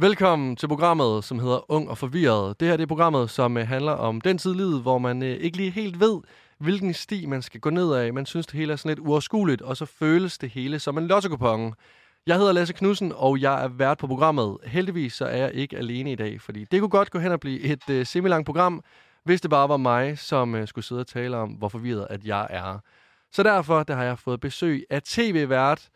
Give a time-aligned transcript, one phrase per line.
[0.00, 2.60] Velkommen til programmet, som hedder Ung og Forvirret.
[2.60, 5.22] Det her det er programmet, som uh, handler om den tid i livet, hvor man
[5.22, 6.20] uh, ikke lige helt ved,
[6.58, 8.12] hvilken sti man skal gå ned af.
[8.12, 11.06] Man synes, det hele er sådan lidt uoverskueligt, og så føles det hele som en
[11.06, 11.64] lotto
[12.26, 14.56] Jeg hedder Lasse Knudsen, og jeg er vært på programmet.
[14.64, 17.40] Heldigvis så er jeg ikke alene i dag, fordi det kunne godt gå hen og
[17.40, 18.82] blive et uh, semilangt program,
[19.24, 22.24] hvis det bare var mig, som uh, skulle sidde og tale om, hvor forvirret at
[22.24, 22.78] jeg er.
[23.32, 25.88] Så derfor der har jeg fået besøg af tv-vært,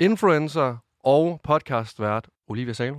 [0.00, 2.96] influencer og podcastvært Olivia Salo.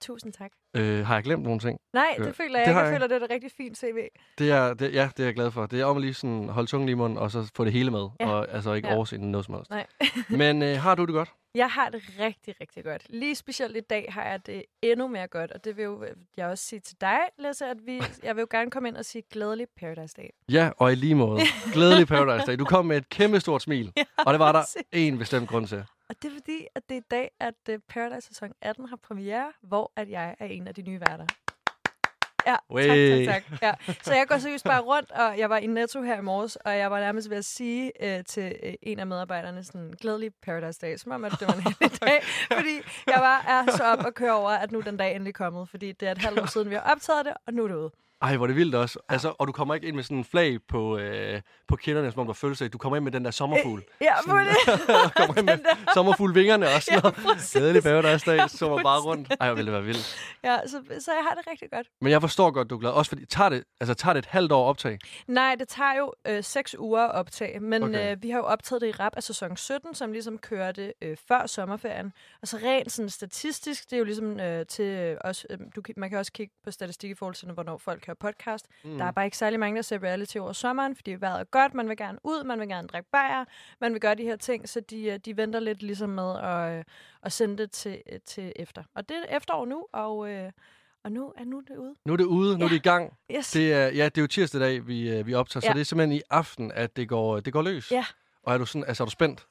[0.00, 0.50] Tusind tak.
[0.76, 1.78] Øh, har jeg glemt nogle ting?
[1.92, 2.78] Nej, det Øh, føler jeg det ikke.
[2.80, 3.96] Jeg jeg føler, det er et rigtig fint CV.
[4.38, 5.66] Det er, det, ja, det er jeg glad for.
[5.66, 7.90] Det er om at lige sådan holde tungen i munden, og så få det hele
[7.90, 8.08] med.
[8.20, 8.28] Ja.
[8.28, 8.94] Og altså ikke Ja.
[8.94, 9.70] overse noget som helst.
[9.70, 9.86] Nej.
[10.40, 11.32] Men øh, har du det godt?
[11.54, 13.02] Jeg har det rigtig, rigtig godt.
[13.08, 16.04] Lige specielt i dag har jeg det endnu mere godt, og det vil jo
[16.36, 19.04] jeg også sige til dig, Lasse, at vi, jeg vil jo gerne komme ind og
[19.04, 20.28] sige glædelig Paradise Day.
[20.52, 21.40] Ja, og i lige måde.
[21.72, 22.58] Glædelig Paradise Day.
[22.58, 23.92] Du kom med et kæmpe stort smil.
[23.96, 24.62] Ja, Og det var der
[24.92, 25.84] en bestemt grund til.
[26.08, 28.96] Og det er fordi, at det er i dag, at uh, Paradise sæson 18 har
[28.96, 31.26] premiere, hvor at jeg er en af de nye værter.
[32.46, 33.26] Ja, Wey.
[33.26, 33.62] tak, tak, tak.
[33.62, 33.94] Ja.
[34.02, 36.78] Så jeg går seriøst bare rundt, og jeg var i Netto her i morges, og
[36.78, 40.80] jeg var nærmest ved at sige øh, til øh, en af medarbejderne sådan, glædelig Paradise
[40.80, 42.76] Day, som om at det var en heldig dag, fordi
[43.06, 45.92] jeg var er så op og køre over, at nu den dag endelig kommet, fordi
[45.92, 47.90] det er et halvt år siden, vi har optaget det, og nu er det ude.
[48.22, 48.98] Ej, hvor er det vildt også.
[49.08, 52.20] Altså, og du kommer ikke ind med sådan en flag på, øh, på kinderne, som
[52.20, 52.72] om du har fødselsdag.
[52.72, 53.82] Du kommer ind med den der sommerfugl.
[54.00, 55.14] Ja, Sådan- muligt.
[55.16, 55.58] kommer ind med
[55.94, 57.52] sommerfuglvingerne og sådan Ja, præcis.
[57.52, 57.90] Glædelig Day,
[58.36, 59.32] Ja, var bare rundt.
[59.40, 60.16] Ej, hvor ville det være vildt.
[60.44, 61.86] Ja, så, så jeg har det rigtig godt.
[62.00, 62.90] Men jeg forstår godt, du er glad.
[62.90, 64.98] Også fordi, tager det, altså, tager det et halvt år optag?
[65.26, 68.12] Nej, det tager jo øh, seks uger at optage, men Okay.
[68.16, 71.16] øh, vi har jo optaget det i rap af sæson 17, som ligesom kørte øh,
[71.28, 72.12] før sommerferien.
[72.42, 75.82] Og så rent sådan statistisk, det er jo ligesom øh, til øh, os, øh, du,
[75.96, 78.66] man kan også kigge på statistik i forhold til, hvornår folk hører podcast.
[78.84, 78.98] Mm.
[78.98, 81.74] Der er bare ikke særlig mange, der ser reality over sommeren, fordi vejret er godt,
[81.74, 83.44] man vil gerne ud, man vil gerne drikke bajer,
[83.80, 86.78] man vil gøre de her ting, så de, øh, de venter lidt ligesom med at,
[86.78, 86.84] øh,
[87.22, 88.82] at sende det til, øh, til efter.
[88.94, 90.52] Og det er efterår nu, og, øh,
[91.04, 91.94] og nu er nu det ude.
[92.04, 92.74] Nu er det ude, nu er Ja.
[92.74, 93.12] det i gang.
[93.36, 93.50] Yes.
[93.50, 95.72] Det er, ja, det er jo tirsdag dag, vi, vi optager, så Ja.
[95.72, 97.92] det er simpelthen i aften, at det går, det går løs.
[97.92, 98.04] Ja.
[98.42, 99.46] Og er du sådan, altså er du spændt?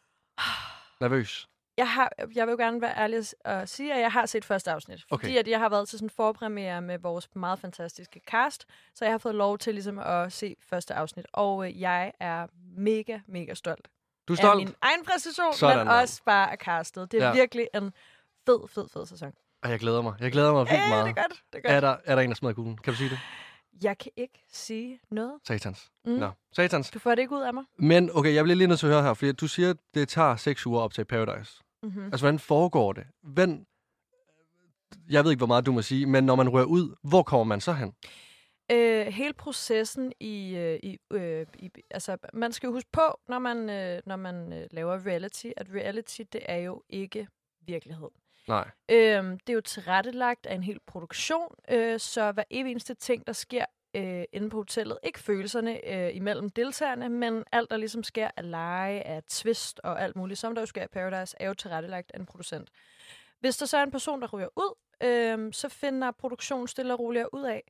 [1.02, 1.48] Nervøs?
[1.78, 4.72] Jeg, har, jeg vil jo gerne være ærlig og sige, at jeg har set første
[4.72, 5.06] afsnit.
[5.10, 5.40] Fordi Okay.
[5.40, 8.66] at jeg har været til sådan en forpremiere med vores meget fantastiske cast,
[8.96, 11.26] så jeg har fået lov til ligesom at se første afsnit.
[11.34, 12.48] Og øh, jeg er
[12.78, 13.88] mega, mega stolt,
[14.28, 14.58] Du er af stolt?
[14.58, 17.12] min egen præstation, Sådan, men også bare af castet.
[17.12, 17.34] Det er Ja.
[17.34, 17.94] virkelig en
[18.46, 19.34] fed, fed, fed sæson.
[19.64, 20.14] Og jeg glæder mig.
[20.20, 21.06] Jeg glæder mig vildt Ja, meget.
[21.06, 21.32] det er godt.
[21.54, 21.74] Det er godt.
[21.74, 22.78] Er der, er der en, der smadrer kuglen?
[22.78, 23.20] Kan du sige det?
[23.84, 25.34] Jeg kan ikke sige noget.
[25.48, 25.92] Satans.
[26.06, 26.12] Mm.
[26.12, 26.92] Nå, satans.
[26.92, 27.64] Du får det ikke ud af mig.
[27.78, 30.10] Men okay, jeg bliver lige nødt til at høre her, fordi du siger, at det
[30.10, 31.62] tager seks uger op til Paradise.
[31.86, 32.06] Mm-hmm.
[32.06, 33.04] Altså, hvordan foregår det?
[33.24, 33.66] Hvem,
[35.10, 37.44] jeg ved ikke, hvor meget du må sige, men når man rører ud, hvor kommer
[37.44, 37.94] man så hen?
[38.72, 43.40] Øh, hele processen i, øh, i, øh, i altså man skal jo huske på, når
[43.40, 47.28] man øh, når man øh, laver reality, at reality det er jo ikke
[47.62, 48.10] virkelighed.
[48.48, 48.72] Nej.
[48.92, 53.28] Øhm, det er jo tilrettelagt af en hel produktion, øh, så hver evig eneste ting,
[53.28, 58.04] der sker øh, inde på hotellet, ikke følelserne øh, imellem deltagerne, men alt, der ligesom
[58.04, 61.48] sker af lege, af twist og alt muligt, som der jo sker i Paradise, er
[61.48, 62.70] jo tilrettelagt af en producent.
[63.40, 67.00] Hvis der så er en person, der ryger ud, øh, så finder produktionen stille og
[67.00, 67.64] roligt ud af,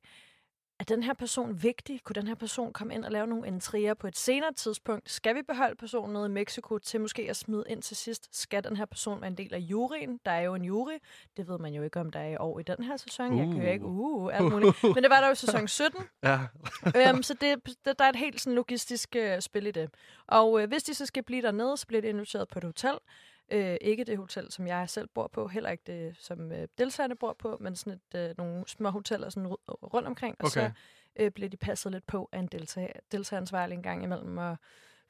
[0.78, 2.00] er den her person vigtig?
[2.04, 5.10] Kunne den her person komme ind og lave nogle intriger på et senere tidspunkt?
[5.10, 8.40] Skal vi beholde personen nede i Mexico til måske at smide ind til sidst?
[8.40, 10.20] Skal den her person være en del af juryen?
[10.26, 10.98] Der er jo en jury.
[11.36, 13.38] Det ved man jo ikke, om der er i år i den her sæson.
[13.38, 14.82] Jeg kan jo ikke, uh, alt muligt.
[14.94, 16.04] Men det var der jo i sæson 17.
[16.22, 16.38] Ja.
[16.96, 19.90] øhm, så det, det, der er et helt sådan logistisk øh, spil i det.
[20.26, 22.98] Og øh, hvis de så skal blive dernede, så bliver de inviteret på et hotel.
[23.52, 27.16] Øh, ikke det hotel, som jeg selv bor på, heller ikke det, som øh, deltagerne
[27.16, 30.36] bor på, men sådan et, øh, nogle små hoteller sådan ru- rundt omkring.
[30.38, 30.60] Og Okay.
[30.60, 30.70] så
[31.16, 34.56] øh, bliver de passet lidt på af en deltager, deltageransvarlig en gang imellem, og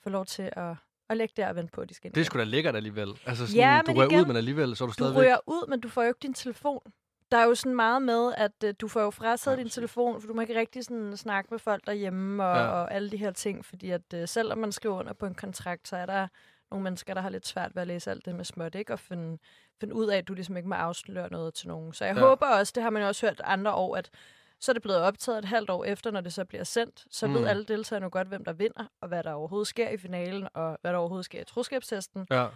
[0.02, 0.74] få lov til at,
[1.08, 2.76] at lægge der og vente på, at de skal ind Det er sgu da lækkert
[2.76, 3.08] alligevel.
[3.26, 5.22] Altså, sådan, Ja, du rører igen, ud, men alligevel, så er du Du stadigvæk...
[5.22, 6.80] ryger ud, men du får jo ikke din telefon.
[7.32, 10.20] Der er jo sådan meget med, at øh, du får jo frataget Ja, din telefon,
[10.20, 12.66] for du må ikke rigtig sådan snakke med folk derhjemme og, ja.
[12.66, 15.88] og alle de her ting, fordi at øh, selvom man skriver under på en kontrakt,
[15.88, 16.28] så er der
[16.70, 18.92] nogle mennesker, der har lidt svært ved at læse alt det med småt, ikke?
[18.92, 19.38] Og finde,
[19.80, 21.92] finde ud af, at du ligesom ikke må afsløre noget til nogen.
[21.92, 22.20] Så jeg Ja.
[22.20, 24.10] håber også, det har man jo også hørt andre år, at
[24.60, 27.04] så er det blevet optaget et halvt år efter, når det så bliver sendt.
[27.10, 27.32] Så mm.
[27.32, 27.38] Mm.
[27.38, 30.48] ved alle deltagerne jo godt, hvem der vinder, og hvad der overhovedet sker i finalen,
[30.54, 32.26] og hvad der overhovedet sker i troskabstesten.
[32.30, 32.46] Ja.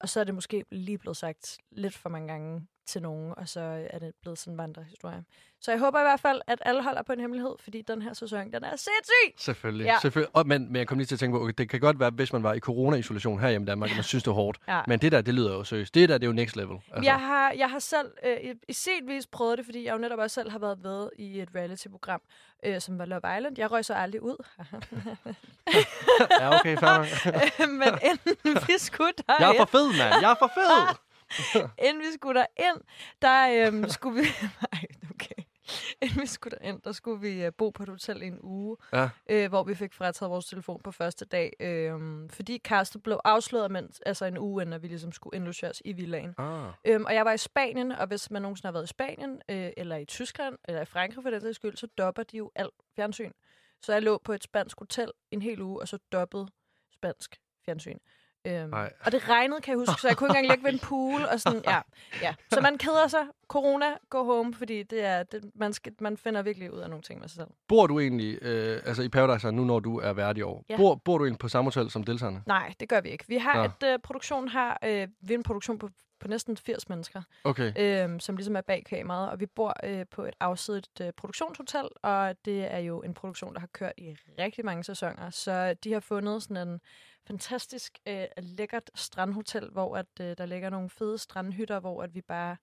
[0.00, 3.48] Og så er det måske lige blevet sagt lidt for mange gange til nogen, og
[3.48, 5.24] så er det blevet sådan en vandrehistorie.
[5.60, 8.12] Så jeg håber i hvert fald, at alle holder på en hemmelighed, fordi den her
[8.12, 9.34] sæson, den er sindssyg!
[9.36, 9.84] Selvfølgelig.
[9.84, 9.98] Ja.
[10.02, 10.36] Selvfølgelig.
[10.36, 12.10] Og, men, men jeg kom lige til at tænke på, okay, det kan godt være,
[12.10, 14.58] hvis man var i corona-isolation her hjemme i Danmark, og man synes, det var hårdt.
[14.68, 14.80] Ja.
[14.86, 15.94] Men det der, det lyder jo seriøst.
[15.94, 16.76] Det der, det er jo next level.
[16.92, 17.10] Altså.
[17.10, 20.18] Jeg, har, jeg har selv øh, i, set vis prøvet det, fordi jeg jo netop
[20.18, 22.20] også selv har været med i et reality-program,
[22.64, 23.58] øh, som var Love Island.
[23.58, 24.36] Jeg røg så aldrig ud.
[26.40, 27.68] ja, okay, fair nok.
[27.82, 30.14] Men inden vi skulle der Jeg er for fed, mand.
[30.20, 30.98] Jeg er for fed.
[31.86, 32.80] inden vi skulle ind,
[33.22, 34.26] der øhm, skulle vi...
[34.72, 35.42] Nej, okay.
[36.02, 38.76] Inden vi skulle ind, der skulle vi øh, bo på et hotel i en uge,
[38.92, 39.08] Ja.
[39.30, 43.70] øh, hvor vi fik frataget vores telefon på første dag, øh, fordi Karsten blev afsløret,
[43.70, 46.34] mens, altså en uge inden, at vi ligesom skulle indlogeres i villaen.
[46.38, 46.72] Ah.
[46.84, 49.70] Øhm, og jeg var i Spanien, og hvis man nogensinde har været i Spanien, øh,
[49.76, 52.74] eller i Tyskland, eller i Frankrig for den sags skyld, så dopper de jo alt
[52.96, 53.32] fjernsyn.
[53.82, 56.48] Så jeg lå på et spansk hotel en hel uge, og så doppede
[56.92, 57.98] spansk fjernsyn.
[58.48, 58.72] Øhm,
[59.04, 61.20] og det regnede, kan jeg huske, så jeg kunne ikke engang ligge ved en pool.
[61.32, 61.80] Og sådan, ja,
[62.22, 62.34] ja.
[62.52, 63.26] Så man keder sig.
[63.48, 67.02] Corona, go home, fordi det er, det, man, skal, man finder virkelig ud af nogle
[67.02, 67.48] ting med sig selv.
[67.68, 70.64] Bor du egentlig øh, altså i Paradise nu, når du er vært i år?
[70.68, 70.76] Ja.
[70.76, 72.42] Bor, bor du egentlig på samme hotel som deltagerne?
[72.46, 73.24] Nej, det gør vi ikke.
[73.28, 73.64] Vi har Nå.
[73.64, 75.88] et, øh, produktion har, øh, vi er en produktion på,
[76.20, 77.22] på næsten 80 mennesker.
[77.44, 77.72] Okay.
[78.04, 79.30] øhm, som ligesom er bag kameraet.
[79.30, 83.54] Og vi bor øh, på et afsidigt øh, produktionshotel, og det er jo en produktion,
[83.54, 85.30] der har kørt i rigtig mange sæsoner.
[85.30, 86.80] Så de har fundet sådan en
[87.28, 92.20] fantastisk øh, lækkert strandhotel, hvor at, øh, der ligger nogle fede strandhytter, hvor at vi
[92.20, 92.56] bare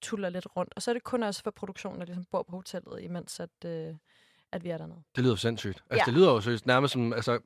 [0.00, 0.72] tuller lidt rundt.
[0.76, 3.64] Og så er det kun også for produktionen, der ligesom bor på hotellet, imens at,
[3.64, 3.94] øh,
[4.52, 5.02] at vi er dernede.
[5.16, 5.84] Det lyder sindssygt.
[5.90, 6.04] Altså, Ja.
[6.06, 7.38] det lyder jo seriøst nærmest som altså,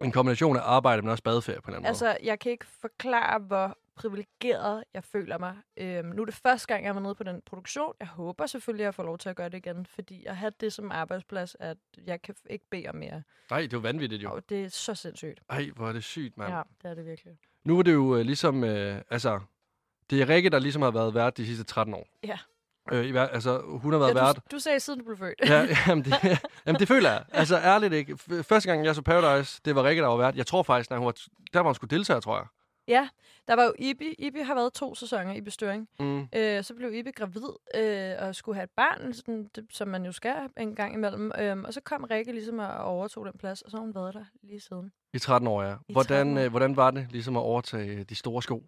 [0.00, 2.66] en kombination af arbejde, men også badeferie på en eller anden Altså, jeg kan ikke
[2.66, 5.56] forklare, hvor privilegeret jeg føler mig.
[5.76, 7.92] Øhm, nu er det første gang, jeg var nede på den produktion.
[8.00, 10.52] Jeg håber selvfølgelig, at jeg får lov til at gøre det igen, fordi at have
[10.60, 11.76] det som arbejdsplads, at
[12.06, 13.22] jeg kan ikke bede om mere.
[13.50, 14.32] Nej, det er jo vanvittigt jo.
[14.32, 15.40] Og det er så sindssygt.
[15.50, 16.52] Ej, hvor er det sygt, mand.
[16.52, 17.32] Ja, det er det virkelig.
[17.64, 19.40] Nu er det jo øh, ligesom, øh, altså,
[20.10, 22.06] det er Rikke, der ligesom har været vært de sidste 13 år.
[22.24, 22.38] Ja.
[22.92, 24.36] Øh, altså, hun har været Ja, vært.
[24.36, 25.34] du, du sagde, siden du blev født.
[25.48, 26.14] ja, jamen det,
[26.66, 27.24] jamen, det føler jeg.
[27.32, 28.16] Altså, ærligt ikke.
[28.42, 30.36] Første gang, jeg så Paradise, det var Rikke, der var vært.
[30.36, 31.12] Jeg tror faktisk, når hun var,
[31.52, 32.46] der var hun skulle deltage, tror jeg.
[32.88, 33.08] Ja,
[33.48, 34.14] der var jo Ibi.
[34.18, 35.88] Ibi har været to sæsoner i bestøring.
[36.00, 36.28] Mm.
[36.36, 40.04] Øh, så blev Ibi gravid øh, og skulle have et barn, sådan, det, som man
[40.04, 41.32] jo skal en gang imellem.
[41.38, 44.14] Øhm, og så kom Rikke ligesom og overtog den plads, og så har hun været
[44.14, 44.92] der lige siden.
[45.14, 45.74] I 13 år, ja.
[45.88, 46.42] I Hvordan, 13 år.
[46.42, 48.62] øh, hvordan var det ligesom at overtage de store sko?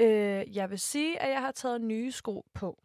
[0.00, 2.78] Øh, jeg vil sige, at jeg har taget nye sko på.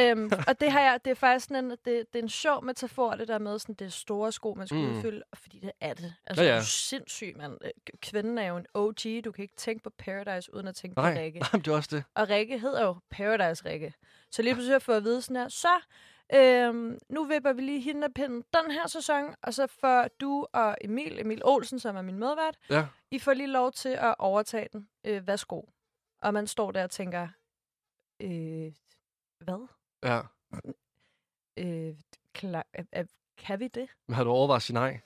[0.00, 2.64] Øhm, og det har jeg, det er faktisk sådan en, det, det er en sjov
[2.64, 4.96] metafor, det der med, sådan, det er store sko, man skal Mm.
[4.96, 6.14] udfylde, og fordi det er det.
[6.26, 7.58] Altså, Ja, ja, du er sindssyg, mand.
[7.64, 7.70] Øh,
[8.00, 11.14] Kvinden er jo en OG, du kan ikke tænke på Paradise, uden at tænke Nej,
[11.14, 11.38] på Rikke.
[11.52, 12.04] nej, det er også det.
[12.14, 13.94] Og Rikke hedder jo Paradise Rikke.
[14.30, 15.80] Så lige pludselig har jeg at vide sådan her, så
[16.34, 20.46] øhm, nu vipper vi lige hende af pinden den her sæson, og så får du
[20.52, 22.86] og Emil, Emil Olsen, som er min medvært, Ja.
[23.10, 24.88] I får lige lov til at overtage den.
[25.04, 25.62] Øh, værsgo.
[26.22, 27.28] Og man står der og tænker,
[28.22, 28.72] øh,
[29.44, 29.66] hvad?
[30.04, 30.20] Ja.
[31.56, 31.94] Øh,
[32.32, 32.66] klar,
[33.38, 33.88] kan vi det?
[34.08, 35.00] Men har du overvejet at sige nej?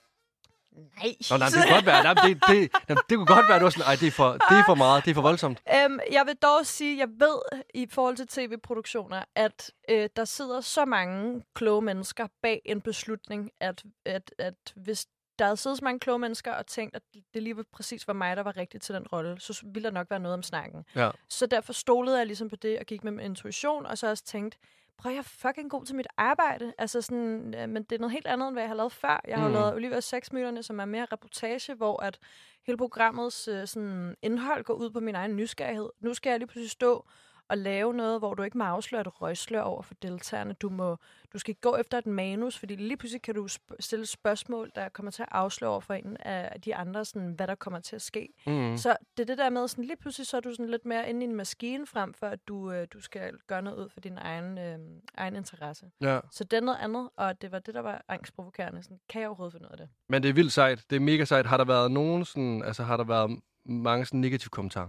[0.72, 1.14] Nej.
[1.30, 2.02] Nå, nej, det kunne godt være.
[2.02, 4.10] Nej, det, det, jamen, det kunne godt være, at du var sådan, Ej, det er,
[4.10, 5.62] for, det er for meget, det er for voldsomt.
[5.74, 7.38] Øhm, jeg vil dog sige, jeg ved
[7.74, 13.50] i forhold til tv-produktioner, at øh, der sidder så mange kloge mennesker bag en beslutning,
[13.60, 15.06] at, at, at hvis
[15.38, 17.02] der havde siddet så mange kloge mennesker og tænkt, at
[17.34, 19.94] det lige var præcis var mig, der var rigtig til den rolle, så ville der
[19.94, 20.84] nok være noget om snakken.
[20.94, 21.10] Ja.
[21.28, 24.24] Så derfor stolede jeg ligesom på det og gik med min intuition, og så også
[24.24, 24.58] tænkt,
[24.98, 26.72] prøv jeg er fucking god til mit arbejde.
[26.78, 29.20] Altså sådan, men det er noget helt andet, end hvad jeg har lavet før.
[29.28, 29.54] Jeg har Mm.
[29.54, 32.18] lavet Olivia 6 minutterne, som er mere reportage, hvor at
[32.66, 35.88] hele programmets øh, sådan, indhold går ud på min egen nysgerrighed.
[36.00, 37.08] Nu skal jeg lige pludselig stå
[37.48, 40.52] og lave noget, hvor du ikke må afsløre et røgslør over for deltagerne.
[40.52, 40.96] Du, må,
[41.32, 44.88] du skal gå efter et manus, fordi lige pludselig kan du sp- stille spørgsmål, der
[44.88, 47.96] kommer til at afsløre over for en af de andre, sådan, hvad der kommer til
[47.96, 48.28] at ske.
[48.46, 48.76] Mm.
[48.76, 51.10] Så det er det der med, sådan, lige pludselig så er du sådan lidt mere
[51.10, 54.00] inde i en maskine, frem for at du, øh, du skal gøre noget ud for
[54.00, 54.78] din egen, øh,
[55.14, 55.86] egen interesse.
[56.00, 56.20] Ja.
[56.30, 58.82] Så det er noget andet, og det var det, der var angstprovokerende.
[58.82, 59.88] Sådan, kan jeg overhovedet finde ud af det?
[60.08, 60.84] Men det er vildt sejt.
[60.90, 61.46] Det er mega sejt.
[61.46, 64.88] Har der været nogen sådan, altså har der været mange sådan negative kommentarer?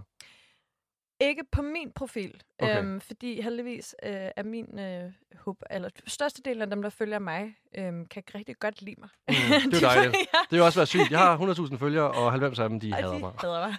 [1.20, 2.78] Ikke på min profil, Okay.
[2.78, 7.56] øhm, fordi heldigvis øh, er min øh, håb, eller størstedelen af dem, der følger mig,
[7.78, 9.08] øhm, kan rigtig godt lide mig.
[9.28, 10.16] Mm, det er jo De- dejligt.
[10.16, 11.10] ja, Det er jo også været sygt.
[11.10, 11.38] Jeg har
[11.70, 13.32] 100.000 følgere, og 90 af dem, de og hader de mig.
[13.40, 13.76] hader mig.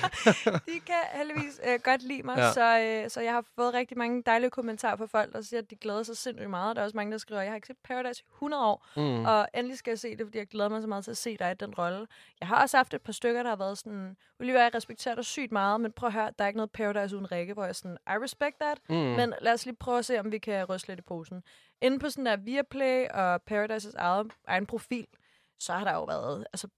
[0.74, 2.52] de kan heldigvis øh, godt lide mig, ja.
[2.52, 5.70] så, øh, så jeg har fået rigtig mange dejlige kommentarer fra folk, der siger, at
[5.70, 6.76] de glæder sig sindssygt meget.
[6.76, 8.86] Der er også mange, der skriver, at jeg har ikke set Paradise i 100 år,
[8.96, 9.24] Mm.
[9.24, 11.36] og endelig skal jeg se det, fordi jeg glæder mig så meget til at se
[11.36, 12.06] dig i den rolle.
[12.40, 15.24] Jeg har også haft et par stykker, der har været sådan, Olivia, jeg respekterer dig
[15.24, 17.76] sygt meget, men prøv at høre, der er ikke noget Paradise uden Rikke, hvor jeg
[17.76, 18.94] sådan, I respect that, Mm.
[18.96, 21.42] men lad os lige prøve at se, om vi kan ryste lidt i posen.
[21.82, 25.06] Inde på sådan der Viaplay og Paradises eget, egen profil,
[25.60, 26.68] så har der jo været altså,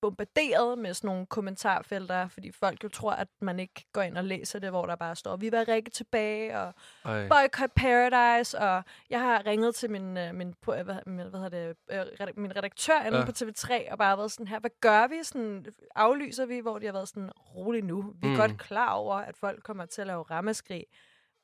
[0.00, 4.24] bombarderet med sådan nogle kommentarfelter, fordi folk jo tror, at man ikke går ind og
[4.24, 6.74] læser det, hvor der bare står, vi var Rikke tilbage, og
[7.04, 7.28] Ej.
[7.28, 12.00] boycott Paradise, og jeg har ringet til min, øh, min, hvad, hvad hedder det, øh,
[12.00, 13.24] redak- min redaktør inde Ja.
[13.24, 15.14] på TV3, og bare været sådan her, hvad gør vi?
[15.22, 18.14] Sådan, aflyser vi, hvor de har været sådan, rolig nu.
[18.22, 18.36] Vi er Mm.
[18.36, 20.84] godt klar over, at folk kommer til at lave rammeskrig,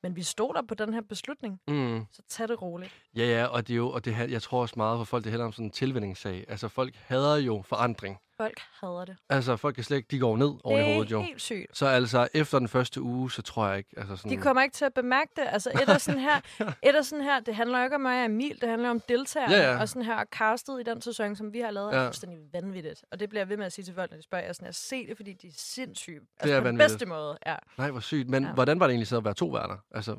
[0.03, 2.07] men vi stoler på den her beslutning, Mm.
[2.13, 2.93] så tag det roligt.
[3.17, 5.33] Ja, ja, og det er jo, og det, jeg tror også meget for folk, det
[5.33, 6.45] handler om sådan en tilvændingssag.
[6.49, 8.19] Altså, folk hader jo forandring.
[8.37, 9.17] Folk hader det.
[9.29, 11.23] Altså, folk kan slet ikke, de går ned over i det hovedet, er jo.
[11.23, 11.67] helt sygt.
[11.79, 14.31] Så altså, efter den første uge, så tror jeg ikke, altså sådan...
[14.31, 15.45] De kommer ikke til at bemærke det.
[15.47, 16.41] Altså, et er sådan her,
[16.89, 19.01] et er sådan her det handler jo ikke om mig og Emil, det handler om
[19.09, 19.55] deltagerne.
[19.55, 19.81] Ja, ja.
[19.81, 22.07] Og sådan her, og castet i den sæson, som vi har lavet, er Ja.
[22.07, 23.05] fuldstændig vanvittigt.
[23.13, 24.53] Og det bliver jeg ved med at sige til folk, når de spørger, jeg er
[24.53, 26.21] sådan her, se det, fordi de er sindssyge.
[26.41, 27.57] Altså, er på den bedste måde, ja.
[27.79, 28.29] Nej, hvor sygt.
[28.31, 28.53] Men Ja.
[28.53, 29.77] hvordan var det egentlig så at være to værter?
[29.95, 30.17] Altså,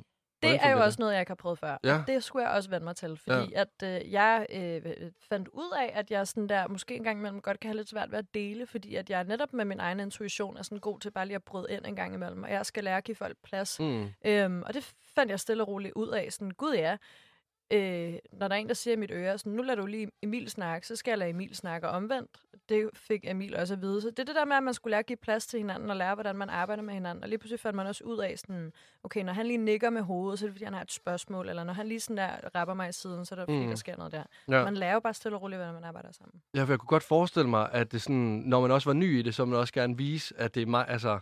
[0.52, 1.78] Det er jo også noget, jeg ikke har prøvet før.
[1.84, 2.04] Ja.
[2.08, 3.62] Det skulle jeg også vende mig til, fordi ja.
[3.62, 7.42] at øh, jeg øh, fandt ud af, at jeg sådan der måske en gang imellem
[7.42, 10.00] godt kan have lidt svært ved at dele, fordi at jeg netop med min egen
[10.00, 12.66] intuition er sådan god til bare lige at bryde ind en gang imellem, og jeg
[12.66, 13.80] skal lære at give folk plads.
[13.80, 16.28] mm, Øhm, og det fandt jeg stille og roligt ud af.
[16.32, 16.98] Sådan, gud ja,
[17.74, 20.10] øh, når der er en, der siger i mit øre, sådan, nu lader du lige
[20.24, 22.38] Emil snakke, så skal jeg lade Emil snakke og omvendt.
[22.70, 24.02] Det fik Emil også at vide.
[24.02, 25.90] Så det er det der med, at man skulle lære at give plads til hinanden
[25.90, 27.24] og lære, hvordan man arbejder med hinanden.
[27.24, 30.02] Og lige pludselig fandt man også ud af, sådan, okay, når han lige nikker med
[30.02, 31.50] hovedet, så er det fordi, han har et spørgsmål.
[31.50, 33.68] Eller når han lige sådan der rapper mig i siden, så er det fordi, Mm.
[33.68, 34.24] der sker noget der.
[34.50, 34.64] ja.
[34.64, 36.42] Man lærer jo bare stille og roligt, hvordan man arbejder sammen.
[36.56, 39.20] ja, for jeg kunne godt forestille mig, at det sådan, når man også var ny
[39.20, 41.20] i det, så man også gerne vise, at det er mig, altså,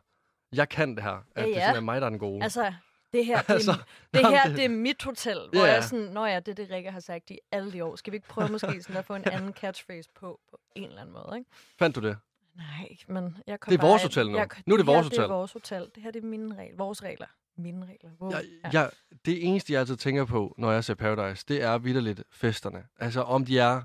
[0.56, 1.12] jeg kan det her.
[1.36, 1.62] At Ja, det ja.
[1.66, 2.44] sådan er mig, der er den gode.
[2.44, 2.74] Altså,
[3.14, 3.72] det her, det er, Altså,
[4.14, 6.48] det, her det- det er mit hotel, hvor Ja, jeg er sådan, når ja, det
[6.48, 7.96] er det, Rikke har sagt i alle de år.
[7.96, 11.02] Skal vi ikke prøve måske sådan at få en anden catchphrase på, på en eller
[11.02, 11.50] anden måde, ikke?
[11.80, 12.18] Fandt du det?
[12.56, 14.38] Nej, men jeg kom Det er bare vores hotel nu.
[14.38, 15.34] Jeg, Nu er det her, vores det er hotel.
[15.34, 15.88] vores hotel.
[15.96, 16.78] Det her det er mine regler.
[16.78, 17.26] Vores regler.
[17.58, 18.10] Mine regler.
[18.22, 18.32] Wow.
[18.32, 18.44] Jeg,
[18.74, 18.90] jeg,
[19.26, 22.84] det eneste, jeg altid tænker på, når jeg ser Paradise, det er vidderligt festerne.
[23.00, 23.82] Altså, om de er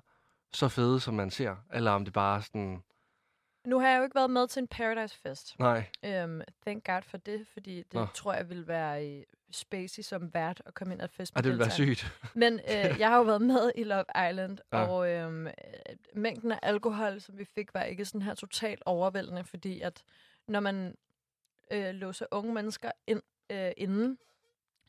[0.52, 2.82] så fede, som man ser, eller om det bare er sådan,
[3.68, 5.58] Nu har jeg jo ikke været med til en Paradise Fest.
[5.58, 5.84] nej,
[6.24, 8.06] Um, thank God for det, fordi det Nå.
[8.14, 11.42] tror jeg vil være i spacey som vært at komme ind og fest ah, med
[11.42, 12.06] det ville være sygt.
[12.42, 14.78] Men øh, jeg har jo været med i Love Island, Ja.
[14.78, 14.86] ja.
[14.88, 15.52] og øhm, øh,
[16.14, 20.02] mængden af alkohol, som vi fik, var ikke sådan her totalt overvældende, fordi at
[20.46, 20.94] når man
[21.70, 24.18] øh, låser unge mennesker ind øh, inden,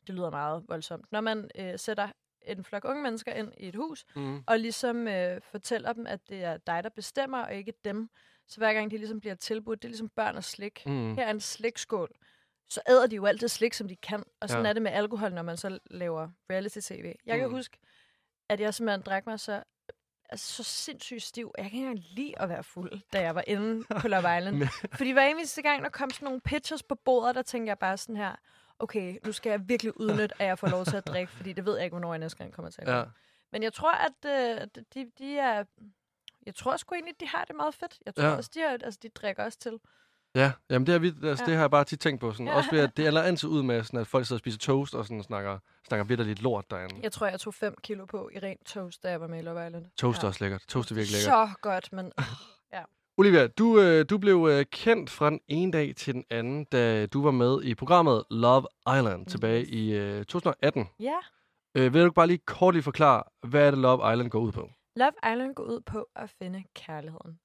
[0.06, 2.08] det lyder meget voldsomt, når man øh, sætter
[2.42, 4.42] en flok unge mennesker ind i et hus, Mm.
[4.46, 8.10] og ligesom øh, fortæller dem, at det er dig, der bestemmer, og ikke dem,
[8.50, 10.82] så hver gang de ligesom bliver tilbudt, det er ligesom børn og slik.
[10.86, 11.14] Mm.
[11.14, 12.10] Her er en slikskål.
[12.68, 14.22] Så æder de jo alt det slik, som de kan.
[14.40, 14.66] Og sådan Ja.
[14.66, 14.70] ja.
[14.70, 17.14] er det med alkohol, når man så laver reality-tv.
[17.26, 17.54] Jeg kan Mm.
[17.54, 17.78] huske,
[18.48, 19.62] at jeg simpelthen drak mig så,
[20.30, 21.52] altså, så sindssygt stiv.
[21.58, 24.62] Jeg kan ikke engang lide at være fuld, da jeg var inde på Love Island.
[24.94, 27.96] Fordi hver eneste gang, der kom sådan nogle pitchers på bordet, der tænkte jeg bare
[27.96, 28.36] sådan her,
[28.78, 31.64] okay, nu skal jeg virkelig udnytte, at jeg får lov til at drikke, fordi det
[31.66, 32.92] ved jeg ikke, hvornår jeg næste gang kommer til at Ja.
[32.92, 33.10] gøre.
[33.52, 34.24] Men jeg tror, at
[34.60, 35.64] øh, de, de er...
[36.46, 37.98] Jeg tror sgu egentlig, de har det meget fedt.
[38.06, 38.30] Jeg tror Ja.
[38.30, 38.36] ja.
[38.36, 39.78] også, de, har, altså, de drikker også til.
[40.34, 41.28] Ja, jamen det, har vi, altså, ja.
[41.28, 41.44] Ja.
[41.46, 42.32] det har jeg bare tit tænkt på.
[42.32, 42.46] Sådan.
[42.46, 42.56] Ja.
[42.56, 44.94] Også ved, at det ender altid ud med, sådan, at folk sidder og spiser toast
[44.94, 46.94] og sådan, snakker, snakker vidderligt lort derinde.
[47.02, 49.42] Jeg tror, jeg tog 5 kilo på i rent toast, da jeg var med i
[49.42, 49.86] Love Island.
[49.96, 50.28] Toast er Ja.
[50.28, 50.62] også lækkert.
[50.68, 51.48] Toast er virkelig lækkert.
[51.48, 52.12] Så godt, men
[53.18, 57.06] Olivia, du, øh, du blev øh, kendt fra den ene dag til den anden, da
[57.06, 58.66] du var med i programmet Love
[58.98, 59.68] Island tilbage Yes.
[59.70, 60.88] i øh, 2018.
[61.00, 61.14] ja.
[61.74, 64.52] Øh, vil du bare lige kort lige forklare, hvad er det Love Island går ud
[64.52, 64.70] på?
[65.00, 67.40] Love Island går ud på at finde kærligheden.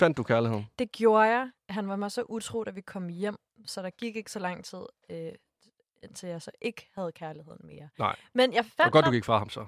[0.00, 0.66] Fandt du kærligheden?
[0.78, 1.50] Det gjorde jeg.
[1.68, 4.64] Han var mig så utro, da vi kom hjem, så der gik ikke så lang
[4.64, 5.32] tid, øh,
[6.02, 7.88] indtil jeg så ikke havde kærligheden mere.
[7.98, 8.16] Nej.
[8.34, 9.66] Men jeg Det fandt var godt, du ham- gik fra ham så.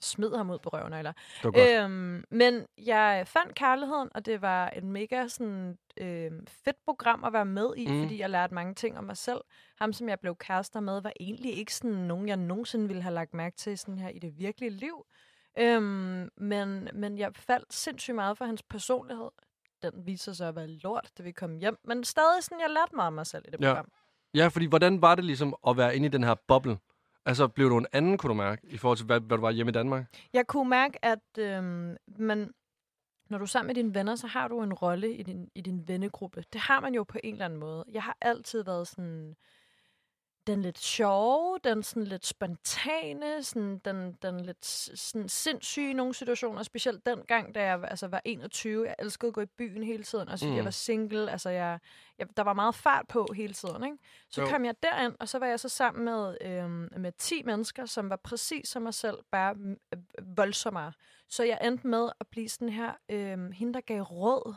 [0.00, 1.12] smed ham ud på røven, eller?
[1.42, 1.84] Det var.
[1.84, 7.32] Øhm, men jeg fandt kærligheden, og det var et mega sådan, øhm, fedt program at
[7.32, 8.02] være med i, mm.
[8.02, 9.40] fordi jeg lærte mange ting om mig selv.
[9.78, 13.14] Ham, som jeg blev kærester med, var egentlig ikke sådan nogen, jeg nogensinde ville have
[13.14, 15.06] lagt mærke til sådan her i det virkelige liv.
[15.58, 19.28] Øhm, men, men jeg faldt sindssygt meget for hans personlighed.
[19.82, 21.76] Den viser sig at være lort, da vi kom hjem.
[21.84, 23.68] Men stadig sådan, jeg lærte meget om mig selv i det Ja.
[23.68, 23.88] program.
[24.34, 26.78] Ja, fordi hvordan var det ligesom at være inde i den her boble?
[27.26, 29.50] Altså, blev du en anden, kunne du mærke, i forhold til, hvad, hvad du var
[29.50, 30.04] hjemme i Danmark?
[30.32, 32.50] Jeg kunne mærke, at øhm, man,
[33.30, 35.60] når du er sammen med dine venner, så har du en rolle i din, i
[35.60, 36.44] din vennegruppe.
[36.52, 37.84] Det har man jo på en eller anden måde.
[37.92, 39.36] Jeg har altid været sådan
[40.46, 44.64] den lidt sjove, den sådan lidt spontane, sådan, den, den lidt
[44.98, 46.62] sådan sindssyge i nogle situationer.
[46.62, 48.86] Specielt den gang, da jeg altså, var 21.
[48.86, 50.56] Jeg elskede at gå i byen hele tiden, også fordi Mm.
[50.56, 51.30] jeg var single.
[51.30, 51.78] Altså, jeg,
[52.18, 53.84] jeg, der var meget fart på hele tiden.
[53.84, 53.96] Ikke?
[54.30, 54.48] Så Jo.
[54.48, 58.10] kom jeg derind, og så var jeg så sammen med, øhm, med 10 mennesker, som
[58.10, 59.54] var præcis som mig selv, bare
[59.92, 59.98] øh,
[60.36, 60.92] voldsommere.
[61.28, 64.54] Så jeg endte med at blive sådan her, øhm, hende der gav råd,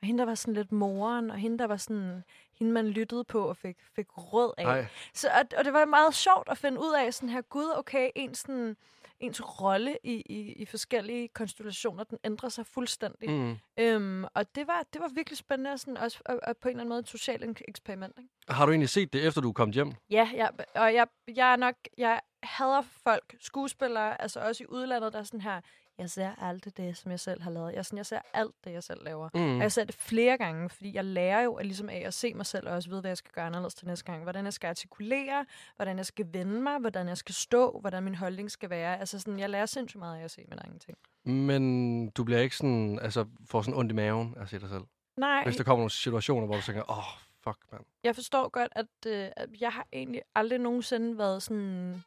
[0.00, 2.24] og hende der var sådan lidt moren, og hende der var sådan,
[2.60, 4.66] hende man lyttede på og fik, fik råd af.
[5.14, 8.10] Så, og, og det var meget sjovt at finde ud af sådan her, gud, okay,
[8.14, 8.76] ens, sådan,
[9.20, 13.30] ens rolle i, i, i forskellige konstellationer, den ændrer sig fuldstændig.
[13.30, 13.56] Mm.
[13.78, 16.80] Øhm, og det var, det var virkelig spændende, sådan også, og, og på en eller
[16.80, 18.14] anden måde et socialt ek- eksperiment.
[18.18, 18.30] Ikke?
[18.48, 19.92] Har du egentlig set det, efter du kom hjem?
[20.10, 25.12] Ja, jeg, og jeg, jeg er nok, jeg hader folk, skuespillere, altså også i udlandet,
[25.12, 25.60] der er sådan her,
[26.00, 27.74] jeg ser aldrig det, som jeg selv har lavet.
[27.74, 29.28] Jeg, sådan, jeg ser alt det, jeg selv laver.
[29.34, 29.56] Mm.
[29.56, 32.34] Og jeg ser det flere gange, fordi jeg lærer jo at, ligesom af at se
[32.34, 34.22] mig selv, og også vide, hvad jeg skal gøre anderledes til næste gang.
[34.22, 38.14] Hvordan jeg skal artikulere, hvordan jeg skal vende mig, hvordan jeg skal stå, hvordan min
[38.14, 39.00] holdning skal være.
[39.00, 40.98] Altså sådan, jeg lærer sindssygt meget af at se mine egne ting.
[41.24, 44.68] Men du bliver ikke sådan, altså, får sådan ondt i maven af at se dig
[44.68, 44.82] selv?
[45.16, 47.04] Nej, Hvis der kommer nogle situationer, hvor du tænker, åh, oh,
[47.44, 47.84] fuck, mand.
[48.04, 52.04] jeg forstår godt, at, øh, at jeg har egentlig aldrig nogensinde været sådan...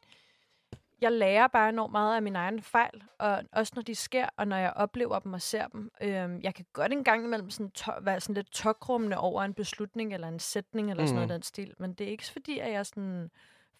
[1.00, 4.48] Jeg lærer bare enormt meget af mine egne fejl, og også når de sker, og
[4.48, 5.90] når jeg oplever dem og ser dem.
[6.02, 9.54] Øhm, jeg kan godt en gang imellem sådan to- være sådan lidt tokrummende over en
[9.54, 11.32] beslutning, eller en sætning, eller sådan noget Mhm.
[11.32, 11.74] i den stil.
[11.78, 13.30] Men det er ikke fordi, at jeg sådan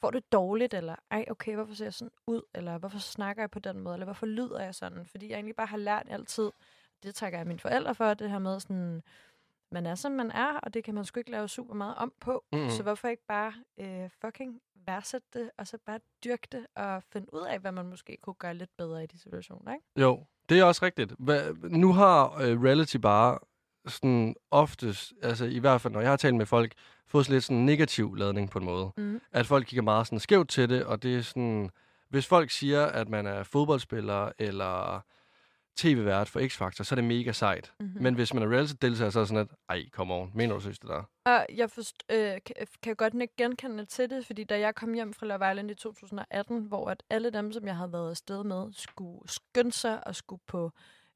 [0.00, 3.50] får det dårligt, eller ej, okay, hvorfor ser jeg sådan ud, eller hvorfor snakker jeg
[3.50, 5.06] på den måde, eller hvorfor lyder jeg sådan?
[5.06, 6.50] Fordi jeg egentlig bare har lært altid,
[7.02, 9.02] det takker jeg mine forældre for, det her med sådan,
[9.74, 12.12] man er, som man er, og det kan man sgu ikke lave super meget om
[12.20, 12.44] på.
[12.52, 12.70] Mm.
[12.70, 17.34] Så hvorfor ikke bare øh, fucking værdsætte det, og så bare dyrke det, og finde
[17.34, 19.86] ud af, hvad man måske kunne gøre lidt bedre i de situationer, ikke?
[19.96, 21.14] Jo, det er også rigtigt.
[21.18, 23.38] Hva, nu har øh, reality bare
[23.86, 26.72] sådan oftest, altså i hvert fald når jeg har talt med folk,
[27.06, 28.92] fået lidt sådan negativ ladning på en måde.
[28.96, 29.20] Mm.
[29.32, 31.70] At folk kigger meget sådan skævt til det, og det er sådan,
[32.08, 35.04] hvis folk siger, at man er fodboldspiller eller
[35.76, 37.72] tv-vært for X-Factor, så er det mega sejt.
[37.80, 38.02] Mm-hmm.
[38.02, 40.60] Men hvis man er reality-deltager, så er det sådan, at ej, come on, mener du
[40.60, 41.02] synes det der?
[41.24, 44.92] Og jeg forst, øh, kan, kan godt ikke genkende til det, fordi da jeg kom
[44.92, 48.44] hjem fra Love Island i 2018, hvor at alle dem, som jeg havde været afsted
[48.44, 50.70] med, skulle skynde sig og skulle på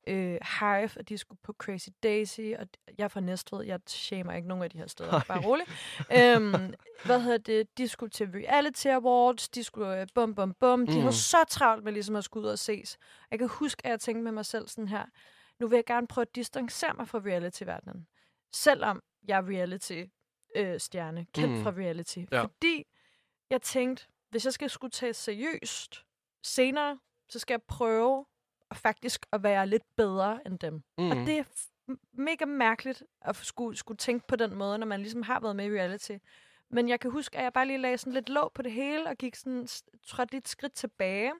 [0.08, 2.66] øh, Hive, og de skulle på Crazy Daisy, og
[2.98, 5.24] jeg er fra Næstved, jeg shamer ikke nogen af de her steder, Nej.
[5.28, 5.68] bare roligt.
[6.12, 6.74] øhm,
[7.04, 7.78] hvad hedder det?
[7.78, 11.00] De skulle til Reality Awards, de skulle øh, bum bum bum, de Mm.
[11.00, 12.98] havde så travlt med ligesom at skulle ud og ses.
[13.30, 15.04] Jeg kan huske, at jeg tænkte med mig selv sådan her,
[15.60, 18.06] nu vil jeg gerne prøve at distancere mig fra reality-verdenen.
[18.52, 21.62] Selvom jeg er reality-stjerne, kendt Mm.
[21.62, 22.18] fra reality.
[22.32, 22.42] Ja.
[22.42, 22.84] Fordi
[23.50, 26.04] jeg tænkte, hvis jeg skal skulle tage seriøst
[26.42, 26.98] senere,
[27.28, 28.26] så skal jeg prøve
[28.74, 30.82] faktisk at være lidt bedre end dem.
[30.98, 31.10] Mm.
[31.10, 31.44] Og det er
[32.12, 35.66] mega mærkeligt at skulle, skulle tænke på den måde, når man ligesom har været med
[35.66, 36.16] i reality.
[36.70, 39.08] Men jeg kan huske, at jeg bare lige lagde sådan lidt låg på det hele,
[39.08, 39.68] og gik sådan,
[40.06, 41.32] trådte lidt skridt tilbage.